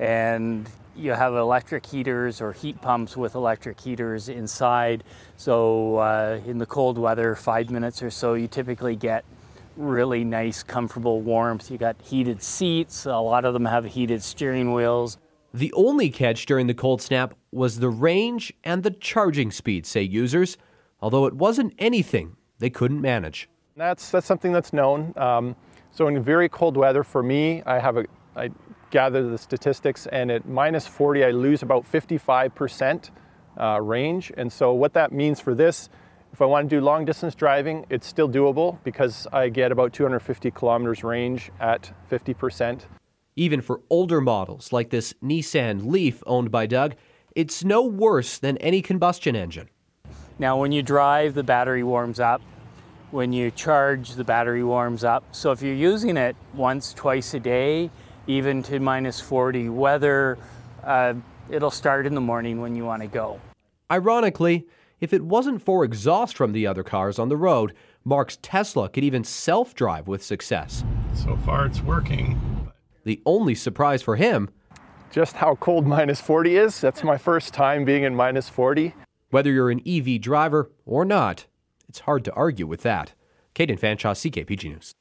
[0.00, 5.04] and you have electric heaters or heat pumps with electric heaters inside.
[5.36, 9.24] So, uh, in the cold weather, five minutes or so, you typically get
[9.76, 11.70] really nice, comfortable warmth.
[11.70, 15.16] You got heated seats, a lot of them have heated steering wheels.
[15.54, 20.02] The only catch during the cold snap was the range and the charging speed, say
[20.02, 20.56] users,
[21.00, 23.48] although it wasn't anything they couldn't manage.
[23.76, 25.12] That's that's something that's known.
[25.16, 25.56] Um,
[25.90, 28.04] so in very cold weather, for me, I have a
[28.36, 28.50] I
[28.90, 33.10] gather the statistics, and at minus 40, I lose about 55%
[33.58, 34.32] uh, range.
[34.36, 35.88] And so what that means for this,
[36.32, 39.92] if I want to do long distance driving, it's still doable because I get about
[39.92, 42.82] 250 kilometers range at 50%.
[43.36, 46.94] Even for older models like this Nissan Leaf owned by Doug,
[47.34, 49.68] it's no worse than any combustion engine.
[50.40, 52.40] Now, when you drive, the battery warms up.
[53.10, 55.22] When you charge, the battery warms up.
[55.32, 57.90] So if you're using it once, twice a day,
[58.26, 60.38] even to minus 40 weather,
[60.82, 61.12] uh,
[61.50, 63.38] it'll start in the morning when you want to go.
[63.90, 64.66] Ironically,
[64.98, 67.74] if it wasn't for exhaust from the other cars on the road,
[68.06, 70.84] Mark's Tesla could even self drive with success.
[71.12, 72.40] So far, it's working.
[73.04, 74.48] The only surprise for him
[75.12, 76.80] just how cold minus 40 is.
[76.80, 78.94] That's my first time being in minus 40.
[79.30, 81.46] Whether you're an EV driver or not,
[81.88, 83.12] it's hard to argue with that.
[83.54, 84.92] Caden Fanshawe, CKPG News.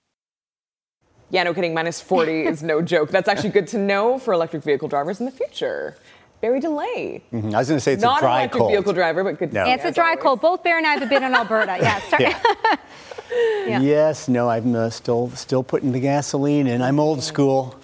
[1.32, 1.74] Yeah, no kidding.
[1.74, 3.10] Minus 40 is no joke.
[3.10, 5.96] That's actually good to know for electric vehicle drivers in the future.
[6.42, 7.22] Barry DeLay.
[7.34, 7.54] Mm-hmm.
[7.54, 8.72] I was going to say it's Not a dry an electric cold.
[8.72, 9.66] vehicle driver, but good to No.
[9.66, 10.24] see It's a dry always.
[10.24, 10.42] cold.
[10.42, 11.78] Both Bear and I have been in Alberta.
[11.82, 12.00] Yeah.
[12.08, 12.24] Start-
[13.68, 13.82] Yeah.
[13.82, 16.82] Yes, no, I'm uh, still still putting the gasoline in.
[16.82, 17.76] I'm old school.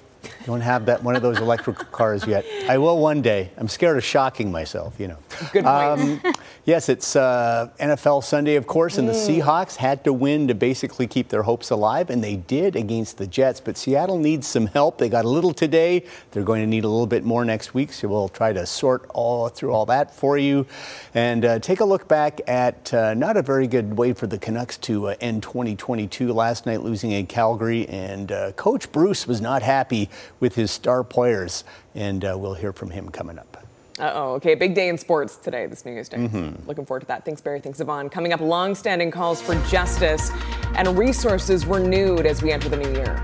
[0.45, 2.45] Don't have that one of those electric cars yet.
[2.69, 3.49] I will one day.
[3.57, 5.17] I'm scared of shocking myself, you know.
[5.51, 5.67] Good point.
[5.67, 6.21] Um,
[6.65, 9.41] yes, it's uh, NFL Sunday, of course, and the Mm.
[9.41, 13.27] Seahawks had to win to basically keep their hopes alive, and they did against the
[13.27, 13.59] Jets.
[13.61, 14.97] But Seattle needs some help.
[14.97, 16.03] They got a little today.
[16.31, 17.93] They're going to need a little bit more next week.
[17.93, 20.65] So we'll try to sort all through all that for you,
[21.13, 24.37] and uh, take a look back at uh, not a very good way for the
[24.37, 29.41] Canucks to uh, end 2022 last night, losing in Calgary, and uh, Coach Bruce was
[29.41, 33.64] not happy with his star players, and uh, we'll hear from him coming up.
[33.97, 34.33] Uh oh.
[34.33, 36.17] Okay, big day in sports today, this New Year's Day.
[36.17, 36.67] Mhm.
[36.67, 37.23] Looking forward to that.
[37.23, 37.61] Thanks, Barry.
[37.61, 38.09] Thanks, Yvonne.
[38.09, 40.31] Coming up, long-standing calls for justice
[40.75, 43.21] and resources renewed as we enter the new year.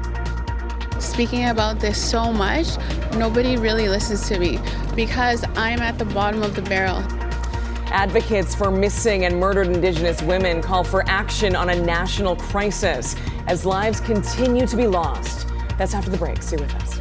[1.00, 2.68] speaking about this so much,
[3.18, 4.60] nobody really listens to me
[4.96, 7.00] because I'm at the bottom of the barrel.
[7.88, 13.16] Advocates for missing and murdered Indigenous women call for action on a national crisis
[13.48, 15.48] as lives continue to be lost.
[15.78, 16.42] That's after the break.
[16.44, 17.01] Stay with us.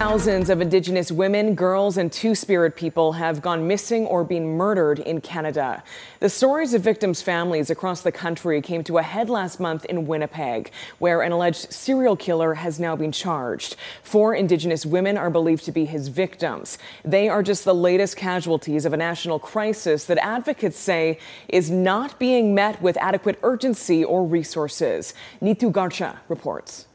[0.00, 4.98] Thousands of Indigenous women, girls, and Two Spirit people have gone missing or been murdered
[4.98, 5.84] in Canada.
[6.20, 10.06] The stories of victims' families across the country came to a head last month in
[10.06, 13.76] Winnipeg, where an alleged serial killer has now been charged.
[14.02, 16.78] Four Indigenous women are believed to be his victims.
[17.04, 22.18] They are just the latest casualties of a national crisis that advocates say is not
[22.18, 25.12] being met with adequate urgency or resources.
[25.42, 26.86] Nitu Garcha reports.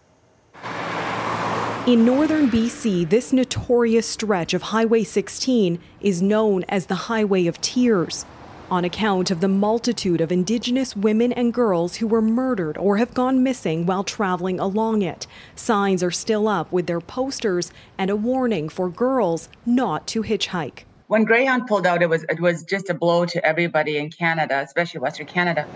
[1.88, 7.62] In northern BC, this notorious stretch of Highway 16 is known as the Highway of
[7.62, 8.26] Tears,
[8.72, 13.14] on account of the multitude of Indigenous women and girls who were murdered or have
[13.14, 15.28] gone missing while traveling along it.
[15.56, 20.86] Signs are still up with their posters and a warning for girls not to hitchhike.
[21.08, 24.60] When Greyhound pulled out, it was it was just a blow to everybody in Canada,
[24.66, 25.68] especially Western Canada.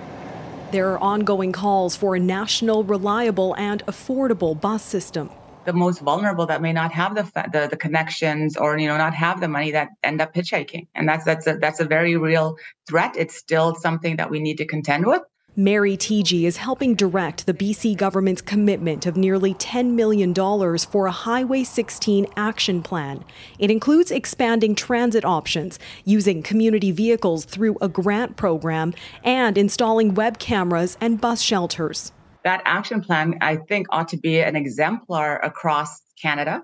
[0.71, 5.31] There are ongoing calls for a national, reliable, and affordable bus system.
[5.65, 9.15] The most vulnerable that may not have the, the the connections or you know not
[9.15, 12.55] have the money that end up hitchhiking, and that's that's a that's a very real
[12.87, 13.15] threat.
[13.17, 15.23] It's still something that we need to contend with.
[15.55, 20.33] Mary Teegee is helping direct the BC government's commitment of nearly $10 million
[20.77, 23.25] for a Highway 16 action plan.
[23.57, 30.37] It includes expanding transit options, using community vehicles through a grant program, and installing web
[30.37, 32.11] cameras and bus shelters.
[32.43, 36.63] That action plan, I think, ought to be an exemplar across Canada,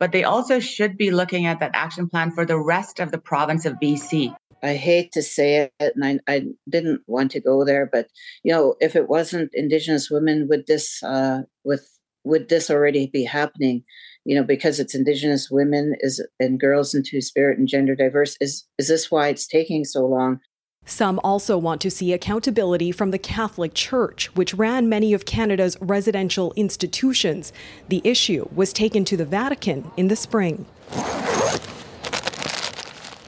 [0.00, 3.18] but they also should be looking at that action plan for the rest of the
[3.18, 4.34] province of BC.
[4.62, 8.08] I hate to say it, and I, I didn't want to go there, but
[8.44, 11.88] you know, if it wasn't Indigenous women, would this uh, with
[12.24, 13.82] would this already be happening?
[14.24, 18.36] You know, because it's Indigenous women is and girls and two spirit and gender diverse.
[18.40, 20.40] Is is this why it's taking so long?
[20.84, 25.76] Some also want to see accountability from the Catholic Church, which ran many of Canada's
[25.80, 27.52] residential institutions.
[27.88, 30.66] The issue was taken to the Vatican in the spring.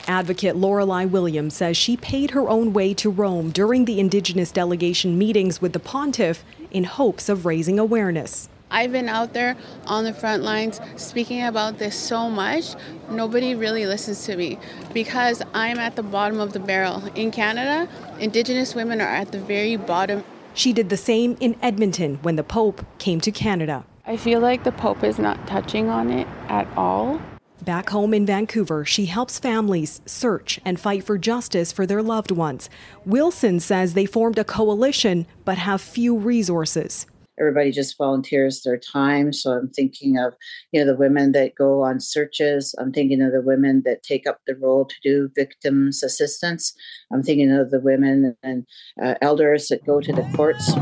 [0.06, 5.16] Advocate Lorelei Williams says she paid her own way to Rome during the Indigenous delegation
[5.16, 8.48] meetings with the pontiff in hopes of raising awareness.
[8.70, 12.74] I've been out there on the front lines speaking about this so much,
[13.08, 14.58] nobody really listens to me
[14.92, 17.06] because I'm at the bottom of the barrel.
[17.14, 17.88] In Canada,
[18.18, 20.24] Indigenous women are at the very bottom.
[20.54, 23.84] She did the same in Edmonton when the Pope came to Canada.
[24.06, 27.20] I feel like the Pope is not touching on it at all.
[27.62, 32.30] Back home in Vancouver, she helps families search and fight for justice for their loved
[32.30, 32.68] ones.
[33.06, 37.06] Wilson says they formed a coalition but have few resources.
[37.38, 39.32] Everybody just volunteers their time.
[39.32, 40.34] So I'm thinking of,
[40.72, 42.74] you know, the women that go on searches.
[42.78, 46.74] I'm thinking of the women that take up the role to do victims assistance.
[47.12, 48.66] I'm thinking of the women and
[49.02, 50.74] uh, elders that go to the courts.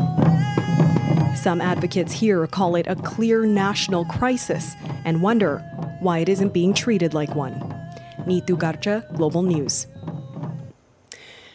[1.34, 5.58] Some advocates here call it a clear national crisis and wonder
[6.00, 7.54] why it isn't being treated like one.
[8.26, 9.86] Nitu Garcha, Global News.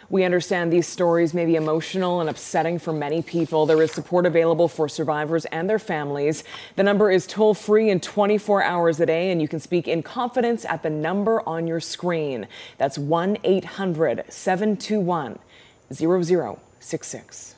[0.10, 3.66] We understand these stories may be emotional and upsetting for many people.
[3.66, 6.44] There is support available for survivors and their families.
[6.76, 10.04] The number is toll free and 24 hours a day, and you can speak in
[10.04, 12.48] confidence at the number on your screen.
[12.78, 15.40] That's 1 800 721
[15.92, 17.57] 0066.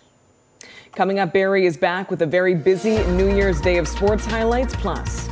[0.99, 4.75] Coming up, Barry is back with a very busy New Year's Day of sports highlights.
[4.75, 5.29] Plus,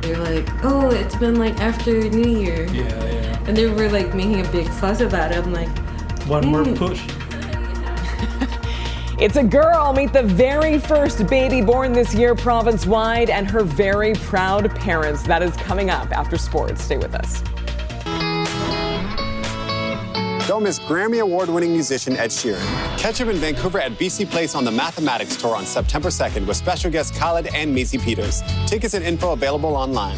[0.00, 2.64] they're like, oh, it's been like after New Year.
[2.68, 3.44] Yeah, yeah.
[3.46, 5.44] And they were like making a big fuss about it.
[5.44, 5.68] I'm like,
[6.26, 7.06] one more "Mm." push.
[9.20, 9.92] It's a girl.
[9.92, 15.24] Meet the very first baby born this year province wide and her very proud parents.
[15.24, 16.82] That is coming up after sports.
[16.82, 17.42] Stay with us.
[20.46, 22.62] Don't miss Grammy Award winning musician Ed Sheeran.
[22.98, 26.56] Catch him in Vancouver at BC Place on the Mathematics Tour on September 2nd with
[26.56, 28.42] special guests Khalid and Maisie Peters.
[28.64, 30.16] Tickets and info available online.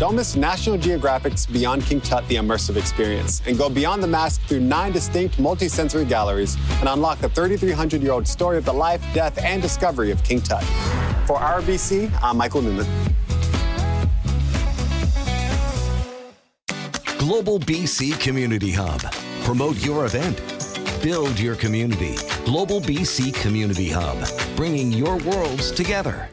[0.00, 4.40] Don't miss National Geographic's Beyond King Tut, the immersive experience, and go beyond the mask
[4.48, 9.62] through nine distinct multi-sensory galleries and unlock the 3,300-year-old story of the life, death, and
[9.62, 10.64] discovery of King Tut.
[11.28, 13.13] For RBC, I'm Michael Newman.
[17.24, 19.00] Global BC Community Hub.
[19.44, 20.36] Promote your event.
[21.02, 22.16] Build your community.
[22.44, 24.18] Global BC Community Hub.
[24.56, 26.28] Bringing your worlds together.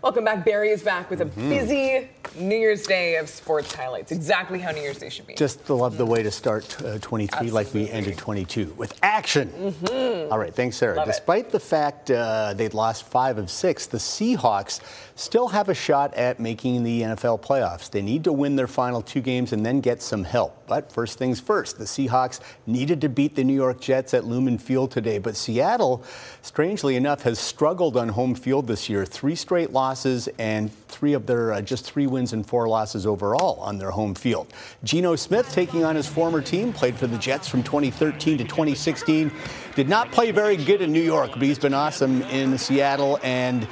[0.00, 0.44] Welcome back.
[0.44, 1.48] Barry is back with a Mm-hmm.
[1.50, 4.12] busy New Year's Day of sports highlights.
[4.12, 5.34] Exactly how New Year's Day should be.
[5.34, 9.48] Just love the way to start uh, 23 like we ended 22 with action.
[9.50, 10.30] Mhm.
[10.32, 10.96] All right, thanks, Sarah.
[10.96, 11.12] Love it.
[11.12, 14.80] Despite the fact uh, they'd lost five of six, the Seahawks
[15.16, 17.88] still have a shot at making the NFL playoffs.
[17.90, 20.66] They need to win their final two games and then get some help.
[20.66, 24.58] But first things first, the Seahawks needed to beat the New York Jets at Lumen
[24.58, 25.18] Field today.
[25.18, 26.02] But Seattle,
[26.42, 29.04] strangely enough, has struggled on home field this year.
[29.04, 33.58] Three straight losses and three of their uh, just three wins and four losses overall
[33.60, 34.46] on their home field.
[34.84, 39.30] Geno Smith taking on his former team, played for the Jets from 2013 to 2016.
[39.74, 43.66] Did not play very good in New York, but he's been awesome in Seattle and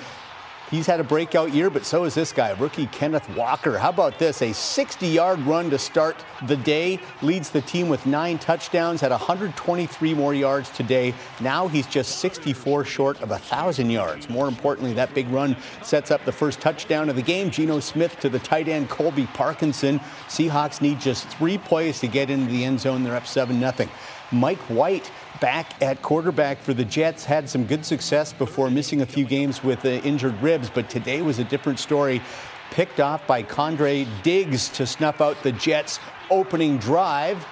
[0.73, 3.77] He's had a breakout year, but so is this guy, rookie Kenneth Walker.
[3.77, 4.41] How about this?
[4.41, 9.11] A 60 yard run to start the day, leads the team with nine touchdowns, had
[9.11, 11.13] 123 more yards today.
[11.41, 14.31] Now he's just 64 short of 1,000 yards.
[14.31, 17.51] More importantly, that big run sets up the first touchdown of the game.
[17.51, 20.01] Geno Smith to the tight end Colby Parkinson.
[20.29, 23.03] Seahawks need just three plays to get into the end zone.
[23.05, 23.91] They're up 7 0.
[24.33, 25.11] Mike White
[25.41, 29.63] back at quarterback for the Jets had some good success before missing a few games
[29.63, 32.23] with uh, injured ribs, but today was a different story.
[32.71, 37.45] Picked off by Quandre Diggs to snuff out the Jets' opening drive.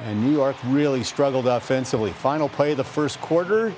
[0.00, 2.12] And New York really struggled offensively.
[2.12, 3.72] Final play of the first quarter.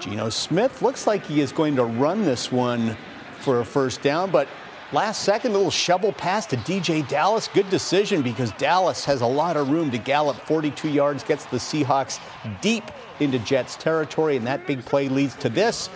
[0.00, 2.96] Geno Smith looks like he is going to run this one
[3.38, 4.48] for a first down, but
[4.92, 7.48] last second, little shovel pass to DeeJay Dallas.
[7.48, 11.56] Good decision because Dallas has a lot of room to gallop 42 yards, gets the
[11.56, 12.20] Seahawks
[12.60, 12.84] deep
[13.20, 15.88] into Jets territory, and that big play leads to this.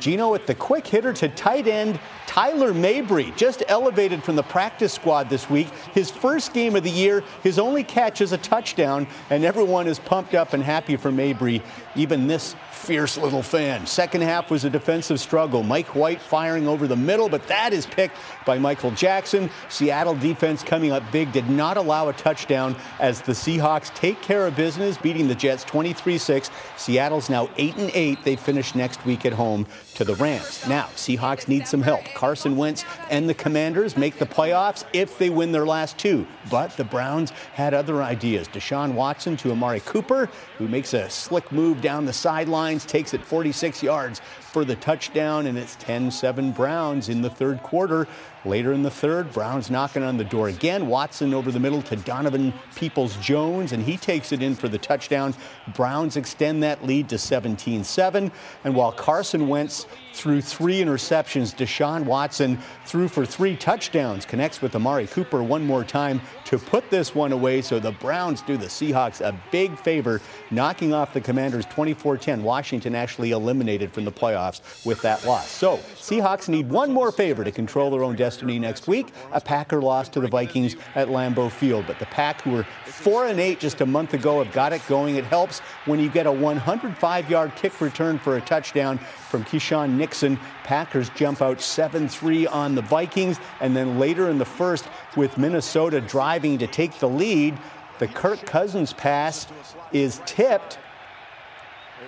[0.00, 4.92] Geno with the quick hitter to tight end Tyler Mabry, just elevated from the practice
[4.92, 5.68] squad this week.
[5.92, 10.00] His first game of the year, his only catch is a touchdown, and everyone is
[10.00, 11.62] pumped up and happy for Mabry,
[11.94, 13.86] even this fierce little fan.
[13.86, 15.62] Second half was a defensive struggle.
[15.62, 19.48] Mike White firing over the middle, but that is picked by Michael Jackson.
[19.68, 24.46] Seattle defense coming up big did not allow a touchdown as the Seahawks take care
[24.46, 26.50] of business, beating the Jets 23-6.
[26.76, 28.24] Seattle's now 8 and 8.
[28.24, 30.66] They finish next week at home to the Rams.
[30.68, 32.04] Now, Seahawks need some help.
[32.14, 36.26] Carson Wentz and the Commanders make the playoffs if they win their last two.
[36.50, 38.48] But the Browns had other ideas.
[38.48, 40.28] Deshaun Watson to Amari Cooper,
[40.58, 44.20] who makes a slick move down the sidelines, takes it 46 yards
[44.54, 48.06] for the touchdown, and it's 10 7 Browns in the third quarter.
[48.44, 50.86] Later in the third, Browns knocking on the door again.
[50.86, 54.78] Watson over the middle to Donovan Peoples Jones, and he takes it in for the
[54.78, 55.34] touchdown.
[55.74, 58.30] Browns extend that lead to 17 7.
[58.62, 64.74] And while Carson Wentz threw three interceptions, Deshaun Watson threw for three touchdowns, connects with
[64.74, 67.60] Amari Cooper one more time to put this one away.
[67.60, 72.42] So the Browns do the Seahawks a big favor, knocking off the Commanders 24 10.
[72.42, 75.48] Washington actually eliminated from the playoffs with that loss.
[75.48, 79.06] So Seahawks need one more favor to control their own destiny next week.
[79.32, 81.86] A Packer loss to the Vikings at Lambeau Field.
[81.86, 84.86] But the Pack, who were 4 and 8 just a month ago, have got it
[84.86, 85.16] going.
[85.16, 89.96] It helps when you get a 105 yard kick return for a touchdown from Keisean
[89.96, 90.38] Nixon.
[90.62, 93.38] Packers jump out 7 3 on the Vikings.
[93.62, 94.84] And then later in the first,
[95.16, 97.58] with Minnesota driving to take the lead,
[97.98, 99.46] the Kirk Cousins pass
[99.90, 100.78] is tipped.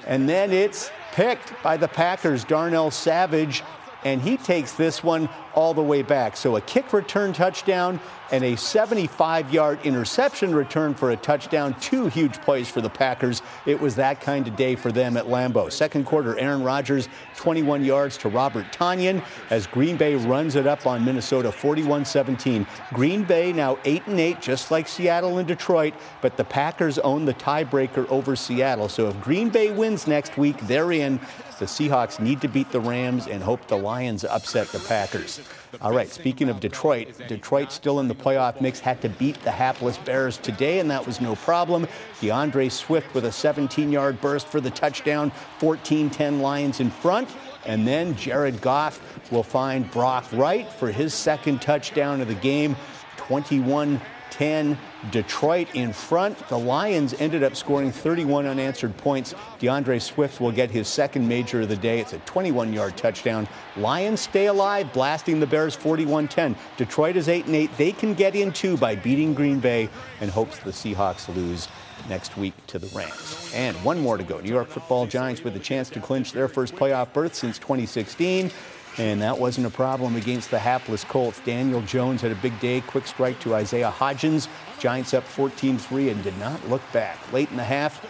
[0.07, 3.63] And then it's picked by the Packers, Darnell Savage,
[4.07, 6.37] and he takes this one all the way back.
[6.37, 7.99] So a kick return touchdown
[8.31, 11.75] and a 75 yard interception return for a touchdown.
[11.81, 13.43] Two huge plays for the Packers.
[13.67, 15.71] It was that kind of day for them at Lambeau.
[15.71, 20.87] Second quarter, Aaron Rodgers, 21 yards to Robert Tonyan as Green Bay runs it up
[20.87, 22.67] on Minnesota 41 17.
[22.93, 27.25] Green Bay now 8 and 8, just like Seattle and Detroit, but the Packers own
[27.25, 28.89] the tiebreaker over Seattle.
[28.89, 31.21] So if Green Bay wins next week, they're in.
[31.59, 35.41] The Seahawks need to beat the Rams and hope the Lions upset the Packers.
[35.81, 39.51] All right, speaking of Detroit, Detroit still in the playoff mix, had to beat the
[39.51, 41.87] hapless Bears today, and that was no problem.
[42.21, 47.29] D'Andre Swift with a 17 yard burst for the touchdown, 14 10 Lions in front.
[47.67, 49.01] And then Jared Goff
[49.33, 52.77] will find Brock Wright for his second touchdown of the game,
[53.17, 54.01] 21
[54.37, 54.77] 10.
[55.11, 56.37] Detroit in front.
[56.49, 59.35] The Lions ended up scoring 31 unanswered points.
[59.61, 62.01] D'Andre Swift will get his second major of the day.
[62.01, 63.49] It's a 21 yard touchdown.
[63.79, 66.55] Lions stay alive, blasting the Bears 41 10.
[66.77, 67.79] Detroit is 8 and 8.
[67.79, 69.89] They can get in two by beating Green Bay
[70.21, 71.69] and hopes the Seahawks lose
[72.11, 73.51] next week to the Rams.
[73.55, 74.41] And one more to go.
[74.41, 78.51] New York football giants with a chance to clinch their first playoff berth since 2016.
[78.99, 81.41] And that wasn't a problem against the hapless Colts.
[81.41, 84.49] Daniel Jones had a big day, quick strike to Isaiah Hodgins.
[84.79, 87.19] Giants up 14 3 and did not look back.
[87.33, 88.01] Late in the half,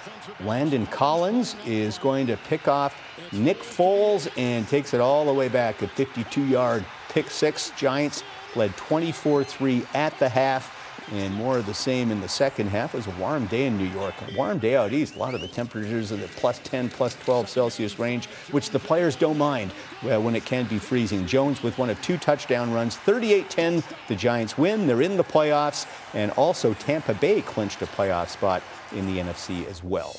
[0.44, 2.96] Landon Collins is going to pick off
[3.32, 5.82] Nick Foles and takes it all the way back.
[5.82, 7.72] A 52 yard pick six.
[7.76, 8.22] Giants
[8.54, 12.94] led 24 3 at the half and more of the same in the second half.
[12.94, 14.14] It was a warm day in New York.
[14.28, 15.16] A warm day out east.
[15.16, 18.78] A lot of the temperatures in the plus 10, plus 12 Celsius range, which the
[18.78, 19.70] players don't mind
[20.02, 21.26] uh, when it can be freezing.
[21.26, 22.96] Jones with one of two touchdown runs.
[22.96, 24.86] 38-10, the Giants win.
[24.86, 25.86] They're in the playoffs.
[26.14, 30.12] And also Tampa Bay clinched a playoff spot in the NFC as well.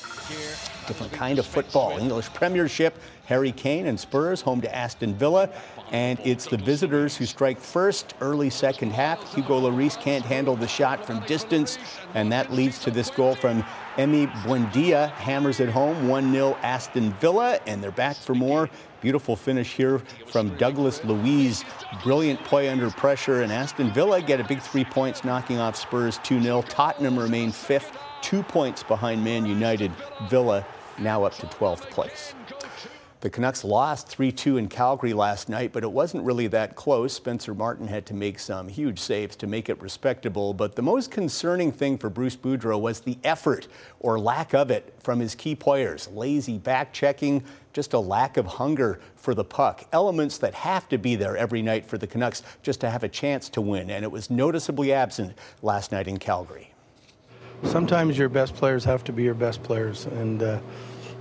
[0.86, 1.98] Different kind of football.
[1.98, 2.98] English Premiership.
[3.26, 5.50] Harry Kane and Spurs home to Aston Villa.
[5.92, 9.34] And it's the visitors who strike first early second half.
[9.34, 11.78] Hugo Lloris can't handle the shot from distance,
[12.14, 13.62] and that leads to this goal from
[13.96, 15.10] Emi Buendia.
[15.12, 18.70] Hammers at home, 1-0 Aston Villa, and they're back for more.
[19.00, 21.64] Beautiful finish here from Douglas Luiz.
[22.02, 26.18] Brilliant play under pressure, and Aston Villa get a big three points, knocking off Spurs
[26.18, 26.64] 2-0.
[26.68, 29.92] Tottenham remain fifth, two points behind Man United.
[30.28, 30.64] Villa
[30.98, 32.34] now up to 12th place.
[33.20, 37.12] The Canucks lost 3 2 in Calgary last night, but it wasn't really that close.
[37.12, 40.54] Spencer Martin had to make some huge saves to make it respectable.
[40.54, 43.66] But the most concerning thing for Bruce Boudreau was the effort
[43.98, 46.06] or lack of it from his key players.
[46.12, 47.42] Lazy back checking,
[47.72, 49.84] just a lack of hunger for the puck.
[49.92, 53.08] Elements that have to be there every night for the Canucks just to have a
[53.08, 53.90] chance to win.
[53.90, 56.72] And it was noticeably absent last night in Calgary.
[57.64, 60.06] Sometimes your best players have to be your best players.
[60.06, 60.60] And, uh,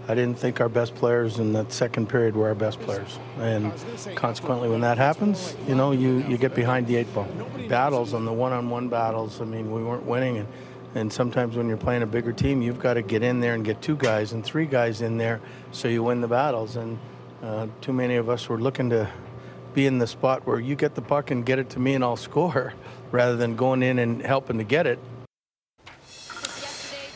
[0.09, 3.19] I didn't think our best players in that second period were our best players.
[3.39, 3.73] And
[4.15, 7.27] consequently, when that happens, you know, you, you get behind the eight ball.
[7.67, 10.38] Battles on the one on one battles, I mean, we weren't winning.
[10.38, 10.47] And,
[10.95, 13.65] and sometimes when you're playing a bigger team, you've got to get in there and
[13.65, 15.41] get two guys and three guys in there
[15.73, 16.77] so you win the battles.
[16.77, 16.97] And
[17.43, 19.09] uh, too many of us were looking to
[19.73, 22.03] be in the spot where you get the puck and get it to me and
[22.03, 22.73] I'll score
[23.11, 24.99] rather than going in and helping to get it.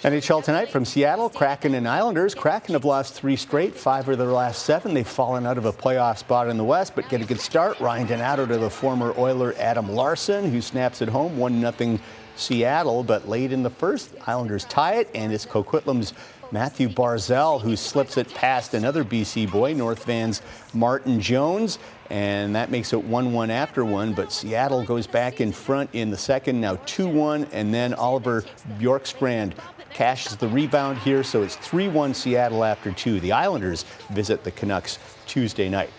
[0.01, 2.33] NHL tonight from Seattle, Kraken and Islanders.
[2.33, 4.95] Kraken have lost three straight, five of their last seven.
[4.95, 7.79] They've fallen out of a playoff spot in the West, but get a good start.
[7.79, 11.99] Ryan Donato to the former Oiler Adam Larsson, who snaps it home, 1 0
[12.35, 13.03] Seattle.
[13.03, 16.13] But late in the first, Islanders tie it, and it's Coquitlam's
[16.51, 20.41] Mathew Barzal who slips it past another BC boy, North Van's
[20.73, 21.77] Martin Jones.
[22.09, 24.13] And that makes it 1 1 after one.
[24.13, 27.47] But Seattle goes back in front in the second, now 2 1.
[27.53, 28.43] And then Oliver
[28.79, 29.53] Bjorkstrand
[29.93, 33.19] cashes the rebound here, so it's 3 1 Seattle after two.
[33.19, 35.89] The Islanders visit the Canucks Tuesday night.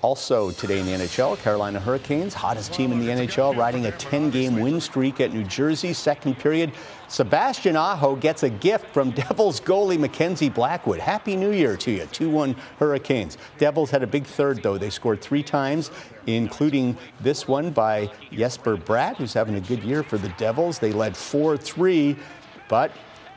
[0.00, 4.60] Also today in the NHL, Carolina Hurricanes, hottest team in the NHL, riding a 10-game
[4.60, 5.92] win streak at New Jersey.
[5.92, 6.70] Second period,
[7.08, 11.00] Sebastian Aho gets a gift from Devils goalie Mackenzie Blackwood.
[11.00, 13.38] Happy New Year to you, 2-1 Hurricanes.
[13.58, 14.78] Devils had a big third, though.
[14.78, 15.90] They scored three times,
[16.28, 20.78] including this one by Jesper Bratt, who's having a good year for the Devils.
[20.78, 22.16] They led 4-3,
[22.68, 22.92] but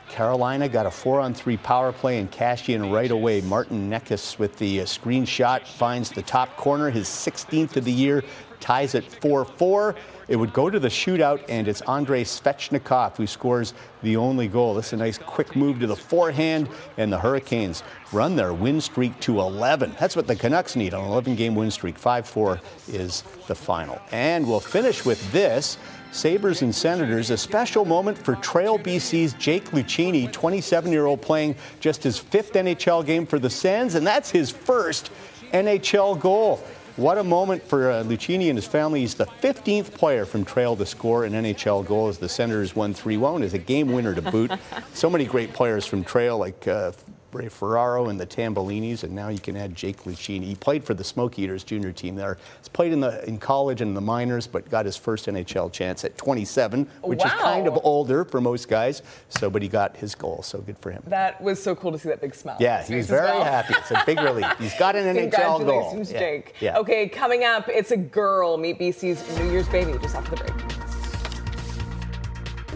[0.08, 3.40] Carolina got a four on three power play and cashed in right away.
[3.40, 8.22] Martin Necas with the uh, screenshot finds the top corner, his 16th of the year,
[8.62, 9.94] ties at 4 4.
[10.28, 14.74] It would go to the shootout, and it's Andrei Svechnikov who scores the only goal.
[14.74, 17.82] This is a nice quick move to the forehand, and the Hurricanes
[18.12, 19.94] run their win streak to 11.
[20.00, 21.98] That's what the Canucks need an 11 game win streak.
[21.98, 24.00] 5 4 is the final.
[24.12, 25.76] And we'll finish with this.
[26.12, 31.56] Sabres and Senators, a special moment for Trail BC's Jake Lucchini, 27 year old, playing
[31.80, 35.10] just his fifth NHL game for the Sens, and that's his first
[35.52, 36.62] NHL goal.
[36.96, 39.00] What a moment for uh, Lucchini and his family.
[39.00, 42.92] He's the 15th player from Trail to score an NHL goal as the Senators won
[42.92, 44.52] 3 1 as a game winner to boot.
[44.92, 46.92] so many great players from Trail, like uh,
[47.32, 50.44] Ray Ferraro and the Tambellinis, and now you can add Jake Lucchini.
[50.44, 52.38] He played for the Smoke Eaters junior team there.
[52.60, 55.72] He's played in the in college and in the minors, but got his first NHL
[55.72, 59.02] chance at 27, which is kind of older for most guys.
[59.28, 61.02] So, but he got his goal, so good for him.
[61.06, 62.56] That was so cool to see that big smile.
[62.60, 63.44] Yeah, was very well.
[63.44, 63.74] happy.
[63.78, 64.46] It's a big relief.
[64.58, 65.58] He's got an NHL goal.
[65.58, 66.18] Congratulations, Yeah.
[66.18, 66.54] Jake.
[66.60, 66.78] Yeah.
[66.78, 68.56] Okay, coming up, it's a girl.
[68.56, 70.91] Meet BC's New Year's baby just after the break.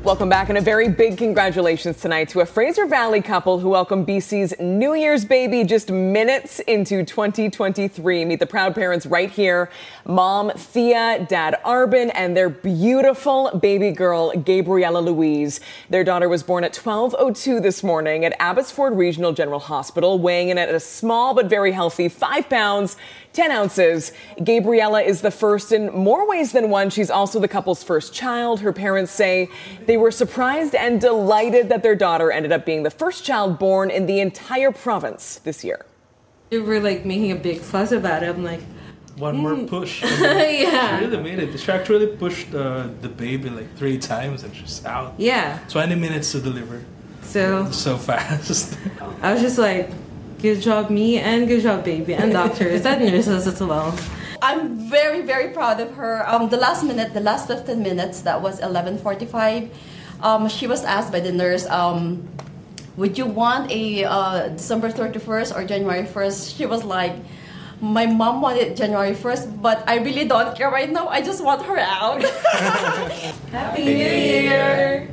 [0.06, 4.06] Welcome back, and a very big congratulations tonight to a Fraser Valley couple who welcomed
[4.06, 8.24] BC's New Year's baby just minutes into 2023.
[8.24, 9.68] Meet the proud parents right here
[10.06, 15.58] mom Thea, dad Arbin, and their beautiful baby girl Gabriella Louise.
[15.90, 20.58] Their daughter was born at 12:02 this morning at Abbotsford Regional General Hospital, weighing in
[20.58, 22.96] at a small but very healthy five pounds.
[23.36, 24.12] 10 ounces.
[24.42, 26.88] Gabriella is the first in more ways than one.
[26.88, 28.60] She's also the couple's first child.
[28.60, 29.50] Her parents say
[29.84, 33.90] they were surprised and delighted that their daughter ended up being the first child born
[33.90, 35.84] in the entire province this year.
[36.50, 38.28] They were like making a big fuss about it.
[38.28, 38.60] I'm like,
[39.16, 39.68] one more Mm.
[39.68, 40.02] push.
[40.02, 40.98] Yeah.
[40.98, 41.52] She really made it.
[41.52, 45.14] The shark really pushed uh, the baby like three times and she's out.
[45.18, 45.58] Yeah.
[45.70, 46.82] 20 minutes to deliver.
[47.22, 48.76] So So fast.
[49.22, 49.90] I was just like,
[50.42, 53.96] good job, me, and good job, baby, and doctors and nurses as well.
[54.46, 56.22] I'm very, very proud of her.
[56.22, 59.70] Um, the last minute, the last 15 minutes, that was 11:45.
[60.22, 62.22] Um, she was asked by the nurse, um,
[62.94, 67.18] "Would you want a uh, December 31st or January 1st?" She was like,
[67.82, 71.10] "My mom wanted January 1st, but I really don't care right now.
[71.10, 72.22] I just want her out."
[73.50, 75.10] Happy New Year!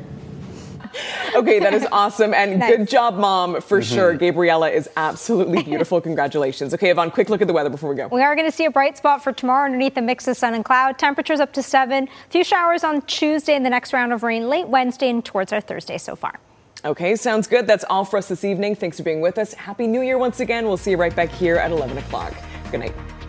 [1.36, 2.34] Okay, that is awesome.
[2.34, 2.78] And Nice.
[2.78, 3.96] good job, mom, for Mm-hmm.
[3.96, 4.14] sure.
[4.16, 6.00] Gabriella is absolutely beautiful.
[6.00, 6.74] Congratulations.
[6.76, 8.08] Okay, Yvonne, quick look at the weather before we go.
[8.10, 10.54] We are going to see a bright spot for tomorrow underneath a mix of sun
[10.54, 11.00] and cloud.
[11.00, 12.04] Temperatures up to seven.
[12.08, 15.52] A Few showers on Tuesday and the next round of rain late Wednesday and towards
[15.52, 16.40] our Thursday so far.
[16.86, 17.66] Okay, sounds good.
[17.66, 18.76] That's all for us this evening.
[18.76, 19.54] Thanks for being with us.
[19.54, 20.66] Happy New Year once again.
[20.68, 22.34] We'll see you right back here at 11 o'clock.
[22.72, 23.23] Good night.